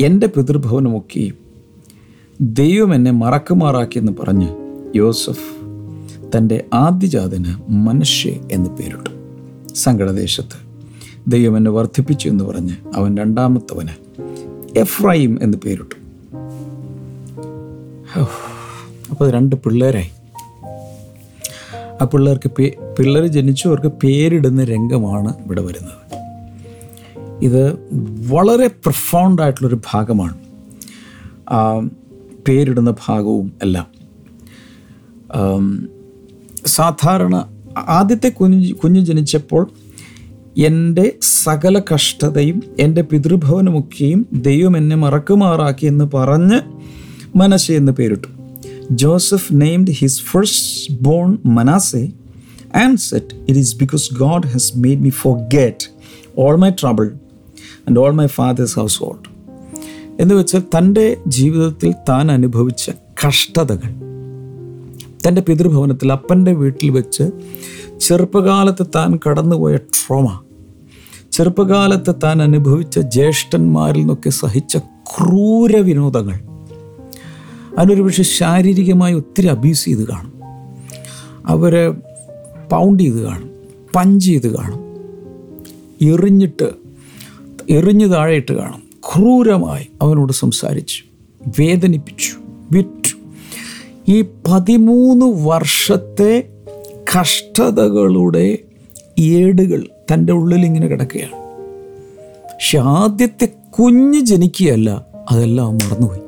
എന്റെ 0.00 0.26
പിതൃഭവനമൊക്കെയും 0.26 1.34
ദൈവം 2.40 2.94
എന്നെ 2.94 3.10
മറക്കുമാറാക്കിയെന്ന് 3.10 4.12
പറഞ്ഞ് 4.20 4.48
യോസഫ് 4.96 5.56
തന്റെ 6.36 6.64
ആദ്യജാതന് 6.74 7.72
മനുഷ്യ 7.72 8.30
എന്ന് 8.30 8.70
പേരിട്ടു. 8.70 9.10
സങ്കടദേശത്ത് 9.74 10.72
ദൈവം 11.28 11.56
എന്നെ 11.56 11.70
വർദ്ധിപ്പിച്ചു 11.70 12.28
എന്ന് 12.28 12.44
പറഞ്ഞ് 12.44 12.74
അവൻ 12.94 13.16
രണ്ടാമത്തവന് 13.16 14.22
എഫ്രൈം 14.78 15.38
എന്ന് 15.42 15.58
പേരിട്ടു. 15.58 16.01
അപ്പോൾ 19.10 19.30
രണ്ട് 19.30 19.56
പിള്ളേരായി. 19.56 20.10
ആ 22.02 22.04
പിള്ളേർക്ക് 22.04 22.50
പേ 22.50 22.72
പിള്ളേർ 22.98 23.26
ജനിച്ചവർക്ക് 23.26 23.86
പേരിടുന്ന 23.86 24.64
രംഗമാണ് 24.64 25.34
ഇവിടെ 25.44 25.62
വരുന്നത്. 25.62 26.22
ഇത് 27.44 27.72
വളരെ 28.28 28.66
പ്രൊഫൗണ്ടായിട്ടുള്ളൊരു 28.66 29.80
ഭാഗമാണ്. 29.92 30.38
പേരിടുന്ന 32.48 32.94
ഭാഗവും 33.08 33.52
എല്ലാം. 33.62 33.86
സാധാരണ 36.66 37.48
ആദ്യത്തെ 37.78 38.28
കുഞ്ഞു 38.28 38.74
കുഞ്ഞ് 38.74 39.00
ജനിച്ചപ്പോൾ 39.00 39.70
എന്റെ 40.58 41.12
സകല 41.22 41.82
കഷ്ടതയും 41.94 42.62
എന്റെ 42.80 43.02
പിതൃഭവനമൊക്കെയും 43.02 44.26
ദൈവം 44.32 44.76
എന്നെ 44.76 44.96
മറക്കുമാറാക്കി 44.96 45.86
എന്ന് 45.86 46.04
പറഞ്ഞ് 46.14 46.60
മനസ്സെ 47.36 47.74
എന്ന് 47.74 47.92
പേരിട്ടു. 47.92 48.28
Joseph 48.90 49.54
named 49.54 49.90
his 49.90 50.22
firstborn 51.02 51.38
Manasseh 51.46 52.08
and 52.74 52.98
said 52.98 53.34
it 53.48 53.58
is 53.58 53.76
because 53.76 54.14
God 54.14 54.46
has 54.46 54.78
made 54.78 55.00
me 55.00 55.10
forget 55.38 55.86
all 56.38 56.56
my 56.56 56.70
trouble 56.70 57.10
and 57.88 57.98
all 57.98 58.10
my 58.10 58.26
father's 58.26 58.76
household 58.98 59.28
എന്ന് 60.20 60.34
വെച്ചാൽ 60.34 60.60
തന്റെ 60.60 61.18
ജീവിതത്തിൽ 61.26 61.92
താൻ 62.08 62.32
അനുഭവിച്ച 62.32 62.90
കഷ്ടതകൾ 63.26 63.90
തന്റെ 65.26 65.40
പിതൃഭവനത്തിൽ 65.40 66.12
അപ്പന്റെ 66.12 66.52
വീട്ടിൽ 66.52 66.90
വെച്ച് 66.90 67.24
ചെറുപ്പകാലത്ത് 67.98 68.86
താൻ 68.94 69.18
കടന്നുപോയ 69.28 69.76
ട്രോമ 69.76 70.28
ചെറുപ്പകാലത്ത് 71.32 72.14
താൻ 72.24 72.42
അനുഭവിച്ച 72.42 72.98
ജ്യേഷ്ഠന്മാരിൽ 72.98 74.00
നിന്നൊക്കെ 74.00 74.30
സഹിച്ച 74.30 74.76
ക്രൂര 75.10 75.76
വിനോദങ്ങൾ 75.76 76.38
അതിനൊരു 77.78 78.02
പക്ഷേ 78.02 78.22
ശാരീരികമായി 78.22 79.14
ഒത്തിരി 79.14 79.46
അബ്യൂസ് 79.46 79.84
ചെയ്ത് 79.84 80.08
കാണും. 80.08 80.32
അവരെ 81.46 81.90
പൗണ്ട് 82.72 83.02
ചെയ്ത് 83.02 83.22
കാണും 83.22 83.50
പഞ്ച് 83.96 84.26
ചെയ്ത് 84.26 84.56
കാണും 84.56 84.80
എറിഞ്ഞിട്ട് 86.02 86.70
എറിഞ്ഞു 87.70 88.06
താഴെയിട്ട് 88.06 88.54
കാണും 88.54 88.82
ക്രൂരമായി 89.00 89.86
അവനോട് 90.02 90.32
സംസാരിച്ചു 90.32 91.02
വേദനിപ്പിച്ചു 91.60 92.32
വിറ്റു. 92.72 93.16
ഈ 94.08 94.24
പതിമൂന്ന് 94.50 95.26
വർഷത്തെ 95.46 96.48
കഷ്ടതകളുടെ 97.18 98.58
ഏടുകൾ 99.18 99.86
തന്റെ 100.12 100.32
ഉള്ളിൽ 100.32 100.64
ഇങ്ങനെ 100.64 100.86
കിടക്കുകയാണ്. 100.86 101.32
പക്ഷെ 102.46 102.78
ആദ്യത്തെ 102.78 103.48
കുഞ്ഞ് 103.78 104.20
ജനിക്കുകയല്ല 104.20 105.06
അതെല്ലാം 105.30 105.74
മറന്നുപോയി. 105.74 106.21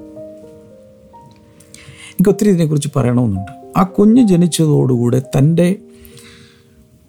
എനിക്ക് 2.14 2.30
ഒത്തിരി 2.30 2.48
ഇതിനെക്കുറിച്ച് 2.48 2.88
പറയണമെന്നുണ്ട്. 2.96 3.78
ആ 3.78 3.82
കുഞ്ഞ് 3.82 4.28
ജനിച്ചതോടുകൂടെ 4.28 5.22
തന്റെ 5.38 5.76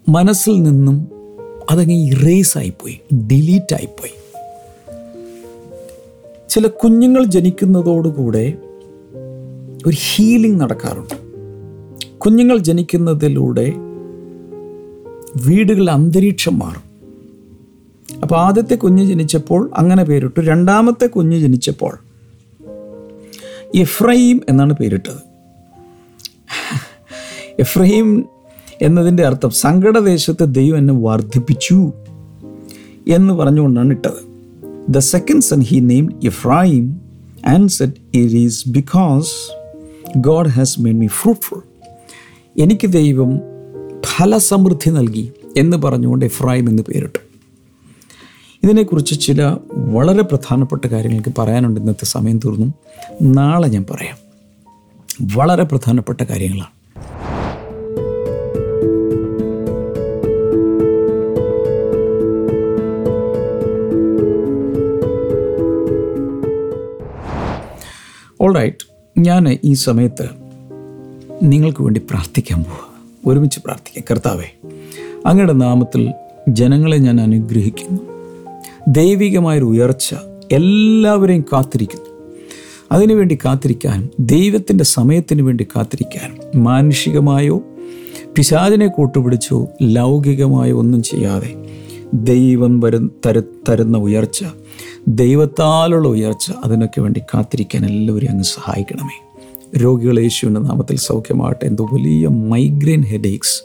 മനസ്സിൽ 0.09 0.63
നിന്നും 0.63 1.07
അതങ്ങ് 1.71 1.95
ഇറേസ് 1.95 2.57
ആയിപ്പോയി 2.57 2.99
ഡിലീറ്റ് 3.13 3.75
ചില 6.49 6.67
കുഞ്ഞുങ്ങൾ 6.67 7.23
ജനിക്കുന്നതോടുകൂടെ 7.23 8.53
ഒരു 9.85 9.95
ഹീലിംഗ് 9.95 10.61
നടക്കാറുണ്ട്. 10.61 11.15
കുഞ്ഞുങ്ങൾ 12.17 12.57
ജനിക്കുന്നതിലൂടെ 12.57 13.73
വീടുകളിൽ 15.45 15.91
അന്തരീക്ഷം 15.91 16.59
മാറും. 16.59 16.85
അപ്പോൾ 18.21 18.35
ആദ്യത്തെ 18.35 18.75
കുഞ്ഞ് 18.75 19.05
ജനിച്ചപ്പോൾ 19.05 19.71
അങ്ങനെ 19.77 20.03
പേരിട്ടു. 20.03 20.39
രണ്ടാമത്തെ 20.39 21.05
കുഞ്ഞ് 21.07 21.39
ജനിച്ചപ്പോൾ 21.39 22.04
എഫ്രൈം 23.75 24.41
എന്നാണ് 24.49 24.73
പേരിട്ടത്. 24.73 25.35
എഫ്രൈം 27.59 28.25
എന്നതിന്റെ 28.81 29.25
അർത്ഥം 29.25 29.49
സങ്കടദേശത്ത് 29.49 30.55
ദൈവം 30.55 30.77
എന്നെ 30.77 30.93
വർദ്ധിപ്പിച്ചു 30.93 31.91
എന്ന് 33.07 33.33
പറഞ്ഞുകൊണ്ടാണ് 33.33 33.89
ഇട്ടത്. 33.89 34.35
The 34.89 34.97
second 34.97 35.41
son 35.41 35.61
he 35.61 35.79
name 35.79 36.19
Ephraim 36.25 37.01
and 37.47 37.69
said 37.69 38.17
it 38.17 38.35
is 38.35 38.69
because 38.69 39.29
God 40.17 40.47
has 40.47 40.81
made 40.81 40.97
me 40.97 41.07
fruitful 41.07 41.61
എനിക്ക് 42.59 42.87
ദൈവം 42.87 43.39
ഫലസമൃദ്ധി 44.05 44.89
നൽകി 44.89 45.31
എന്ന് 45.57 45.77
പറഞ്ഞുകൊണ്ട് 45.77 46.25
എഫ്രൈം 46.25 46.69
എന്ന് 46.69 46.83
പേരിട്ടു. 46.83 47.24
ഇതിനെക്കുറിച്ച് 48.65 49.21
ചില 49.21 49.57
വളരെ 49.73 50.21
പ്രധാനപ്പെട്ട 50.21 50.85
കാര്യങ്ങൾക്ക് 50.85 51.33
പറയാനുണ്ട്. 51.37 51.79
ഇന്നത്തെ 51.79 52.05
സമയം 52.05 52.37
തീർന്നു. 52.37 52.73
നാളെ 53.21 53.67
ഞാൻ 53.67 53.85
പറയാം. 53.91 54.17
വളരെ 55.35 55.63
പ്രധാനപ്പെട്ട 55.63 56.23
കാര്യങ്ങളാണ്. 56.23 56.75
ഓൾറൈറ്റ് 68.41 68.75
ഞാൻ 69.19 69.57
ഈ 69.63 69.73
സമയത്ത് 69.73 70.29
നിങ്ങൾക്ക് 71.43 71.83
വേണ്ടി 71.83 72.01
പ്രാർത്ഥിക്കാൻ 72.09 72.63
പോവുക 72.63 73.31
ഒരുമിച്ച് 73.31 73.59
പ്രാർത്ഥിക്കാം. 73.65 74.05
കർത്താവേ 74.11 74.69
അങ്ങയുടെ 75.25 75.53
നാമത്തിൽ 75.53 76.13
ജനങ്ങളെ 76.49 76.97
ഞാൻ 76.97 77.21
അനുഗ്രഹിക്കുന്നു. 77.21 78.14
ദൈവികമായൊരു 78.87 79.65
ഉയർച്ച 79.65 80.15
എല്ലാവരെയും 80.51 81.45
കാത്തിരിക്കുന്നു. 81.53 82.05
അതിനുവേണ്ടി 82.91 83.37
കാത്തിരിക്കാനും 83.45 84.09
ദൈവത്തിന്റെ 84.19 84.83
സമയത്തിന് 84.83 85.41
വേണ്ടി 85.41 85.63
കാത്തിരിക്കാനും 85.63 86.63
മാനുഷികമായോ 86.63 87.61
പിശാചിനെ 88.37 88.87
കൂട്ടുപിടിച്ചോ 88.87 89.67
ലൗകികമായോ 89.81 90.77
ഒന്നും 90.77 91.03
ചെയ്യാതെ 91.03 91.65
ദൈവം 92.13 92.79
വരും 92.79 93.11
തരു 93.25 93.43
തരുന്ന 93.69 93.97
ഉയർച്ച 93.97 94.45
ദൈവത്താലുള്ള 95.07 96.07
ഉയർച്ച 96.07 96.51
അതിനൊക്കെ 96.65 97.01
വേണ്ടി 97.01 97.19
കാത്തിരിക്കാൻ 97.19 97.85
എല്ലാവരെയും 97.85 98.29
അങ്ങ് 98.29 98.43
സഹായിക്കണമേ. 98.43 99.25
രോഗികൾ 99.77 100.19
യേശുവിന്റെ 100.19 100.61
നാമത്തിൽ 100.61 100.97
സൗഖ്യമാകട്ടെ. 100.97 101.65
എന്തോ 101.65 101.85
വലിയ 101.93 102.27
മൈഗ്രെയിൻ 102.27 103.01
ഹെഡേക്സ് 103.01 103.61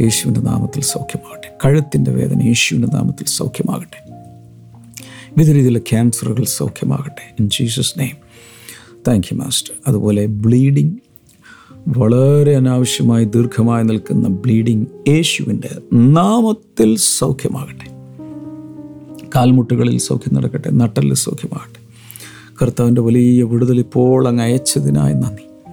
യേശുവിന്റെ 0.00 0.40
നാമത്തിൽ 0.40 0.82
സൗഖ്യമാകട്ടെ. 0.82 1.48
കഴുത്തിന്റെ 1.64 2.10
വേദന 2.10 2.42
യേശുവിന്റെ 2.42 2.96
നാമത്തിൽ 2.96 3.24
സൗഖ്യമാകട്ടെ. 3.26 4.03
വിവിധ 5.36 5.50
രീതിയിലുള്ള 5.50 5.78
ക്യാൻസറുകൾ 5.78 6.44
സൗഖ്യമാകട്ടെ. 6.44 7.34
In 7.40 7.50
Jesus 7.50 7.98
name 7.98 8.16
thank 9.08 9.26
you 9.32 9.36
master 9.36 9.74
അതുപോലെ 9.86 10.26
ബ്ലീഡിങ് 10.26 10.96
വളരെ 11.88 12.56
അനാവശ്യമായി 12.56 13.24
ദീർഘമായി 13.24 13.84
നിൽക്കുന്ന 13.84 14.28
ബ്ലീഡിങ് 14.28 14.86
യേശുവിന്റെ 15.08 15.68
നാമത്തിൽ 15.92 16.96
സൗഖ്യമാകട്ടെ. 16.96 17.94
കാൽമുട്ടുകളിൽ 19.36 19.98
സൗഖ്യം 19.98 20.34
നടക്കട്ടെ 20.34 20.70
നട്ടലിൽ 20.70 21.14
സൗഖ്യമാകട്ടെ. 21.14 21.84
കർത്താവിന്റെ 22.62 23.00
വലിയ 23.00 23.42
വിടുതൽ 23.42 23.78
ഇപ്പോൾ 23.78 24.28
അങ്ങ് 24.28 24.44
അയച്ചതിനായി 24.44 25.14
നന്ദി. 25.14 25.70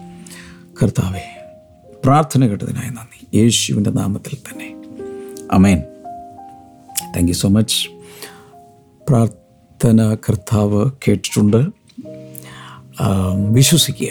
കർത്താവെ 0.84 1.44
പ്രാർത്ഥന 2.06 2.48
കേട്ടതിനായി 2.48 2.90
നന്ദി. 2.90 3.38
യേശുവിന്റെ 3.38 3.90
നാമത്തിൽ 3.90 4.36
തന്നെ. 4.36 4.76
Amen 5.52 5.80
thank 7.16 7.28
you 7.28 7.34
so 7.34 7.50
much 7.50 7.90
പ്രാർത്ഥന 9.82 10.16
കർത്താവ് 10.16 10.80
കേട്ടിട്ടുണ്ട് 11.04 11.58
വിശ്വസിക്കുക. 13.52 14.08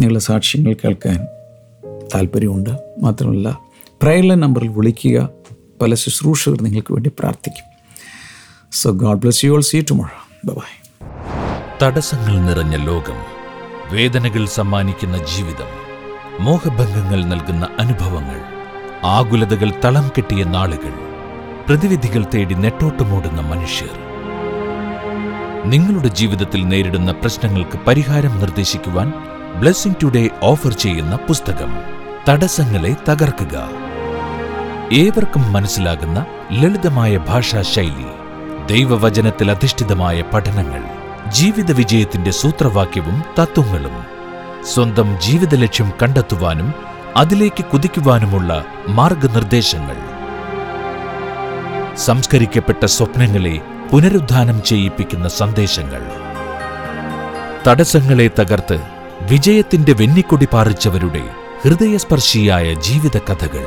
നിങ്ങളുടെ 0.00 0.18
സാക്ഷ്യങ്ങൾ 0.18 0.72
കേൾക്കാൻ 0.72 1.18
താല്പര്യമുണ്ട്. 2.14 2.70
മാത്രമല്ല 2.98 3.58
പ്രയർലൈൻ 4.02 4.40
നമ്പറിൽ 4.40 4.68
വിളിക്കുക. 4.68 5.28
പല 5.82 5.94
ശുശ്രൂഷകർ 5.94 6.62
നിങ്ങൾക്ക് 6.62 6.92
വേണ്ടി 6.92 7.10
പ്രാർത്ഥിക്കും. 7.18 7.66
So 8.72 8.90
God 9.04 9.18
bless 9.18 9.44
you 9.44 9.52
all 9.52 9.60
see 9.60 9.80
tomorrow 9.90 10.18
bye 10.44 10.72
തടസ്സങ്ങൾ 11.82 12.34
നിറഞ്ഞ 12.48 12.76
ലോകം 12.84 13.18
വേദനകൾ 13.94 14.46
സമ്മാനിക്കുന്ന 14.46 15.18
ജീവിതം 15.36 15.72
മോഹഭംഗങ്ങൾ 16.40 17.22
നൽകുന്ന 17.24 17.68
അനുഭവങ്ങൾ 17.78 18.42
ആകുലതകൾ 19.04 19.72
തളം 19.84 20.08
കെട്ടിയ 20.08 20.44
നാളുകൾ 20.44 20.94
പ്രതിവിധികൾ 21.68 22.24
തേടി 22.34 22.54
നെട്ടോട്ടമോടുന്ന 22.54 23.40
മനുഷ്യർ. 23.54 24.07
നിങ്ങളുടെ 25.68 26.08
ജീവിതത്തിൽ 26.08 26.66
നേരിടുന്ന 26.66 27.12
പ്രശ്നങ്ങൾക്ക് 27.12 27.78
പരിഹാരം 27.78 28.38
നിർദ്ദേശിക്കുവാൻ 28.38 29.12
ബ്ലെസ്സിംഗ് 29.60 29.96
ടുഡേ 30.02 30.28
ഓഫർ 30.42 30.72
ചെയ്യുന്ന 30.72 31.16
പുസ്തകം. 31.16 31.74
തടസ്സങ്ങളെ 32.28 32.96
തകർക്കുക. 33.08 33.70
ഏവർക്കും 34.92 35.52
മനസ്സിലാകുന്ന 35.52 36.26
ലളിതമായ 36.52 37.16
ഭാഷാ 37.16 37.62
ശൈലി 37.62 38.06
ദൈവവചനത്തിൽ 38.66 39.50
അധിഷ്ഠിതമായ 39.50 40.22
പഠനങ്ങൾ 40.34 40.82
ജീവിത 41.30 41.72
വിജയത്തിന്റെ 41.72 42.30
സൂത്രവാക്യവും 42.30 43.24
തത്വങ്ങളും 43.38 44.04
സ്വന്തം 44.74 45.20
ജീവിത 45.20 45.54
ലക്ഷ്യം 45.54 45.92
കണ്ടെത്തുവാനും 46.02 46.74
അതിലേക്ക് 47.16 47.64
കുതിക്കുവാനുമുള്ള 47.64 48.64
മാർഗനിർദ്ദേശങ്ങൾ. 48.88 49.96
സംസ്കരിക്കപ്പെട്ട 51.96 52.84
സ്വപ്നങ്ങളെ 52.84 53.60
പുനരുദ്ധാനം 53.90 54.62
ചെയ്യിപ്പിക്കുന്ന 54.62 55.28
സന്ദേശങ്ങൾ. 55.28 56.02
തടസ്സങ്ങളെ 57.66 58.30
തകർത്ത് 58.38 58.82
വിജയത്തിന്റെ 59.30 59.92
വെന്നിക്കൊടി 59.92 60.48
പാറിച്ചവരുടെ 60.52 61.22
ഹൃദയസ്പർശിയായ 61.64 62.74
ജീവിത 62.74 63.18
കഥകൾ 63.18 63.66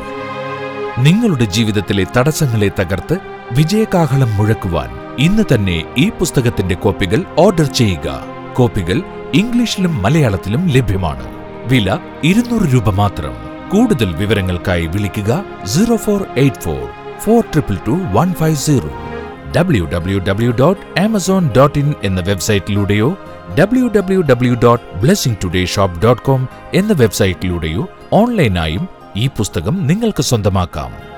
നിങ്ങളുടെ 0.97 1.45
ജീവിതത്തിലെ 1.45 2.05
തടസ്സങ്ങളെ 2.17 2.71
തകർത്ത് 2.79 3.17
വിജയകാഹളം 3.51 4.37
മുഴക്കുവാൻ 4.37 4.89
ഇന്ന് 5.19 5.43
തന്നെ 5.53 5.83
ഈ 5.97 6.09
പുസ്തകത്തിന്റെ 6.09 6.75
കോപ്പികൾ 6.75 7.25
ഓർഡർ 7.37 7.65
ചെയ്യുക. 7.65 8.23
കോപ്പികൾ 8.53 9.01
ഇംഗ്ലീഷിലും 9.33 10.01
മലയാളത്തിലും 10.01 10.67
ലഭ്യമാണ്. 10.67 11.27
വില 11.65 11.97
ഇരുന്നൂറ് 12.23 12.73
രൂപ 12.73 12.89
മാത്രം. 12.89 13.33
കൂടുതൽ 13.69 14.15
വിവരങ്ങൾക്കായി 14.15 14.85
വിളിക്കുക 14.85 15.43
zero 15.65 15.95
four 15.95 16.25
eight 16.37 16.61
four 16.61 16.89
four 17.19 17.43
triple 17.43 17.77
two 17.87 17.91
one 17.91 18.33
five 18.33 18.55
zero. 18.55 19.10
W 19.55 19.85
W 19.85 20.19
W 20.19 20.51
dot 20.51 20.99
Amazon 20.99 21.49
dot 21.57 21.79
in 21.79 21.93
എന്ന 22.03 22.21
വെബ്സൈറ്റിലൂടെയോ 22.21 23.17
W 23.59 23.87
W 23.87 24.21
W 24.21 24.53
dot 24.53 24.83
blessing 25.01 25.37
today 25.43 25.65
shop 25.65 26.01
dot 26.01 26.21
com 26.21 26.47
എന്ന 26.73 26.93
വെബ്സൈറ്റിലൂടെയോ 26.93 27.87
ഓൺലൈനായും 28.13 28.87
ഈ 29.15 29.27
പുസ്തകം 29.27 29.87
നിങ്ങൾക്ക് 29.87 30.23
സ്വന്തമാക്കാം. 30.23 31.10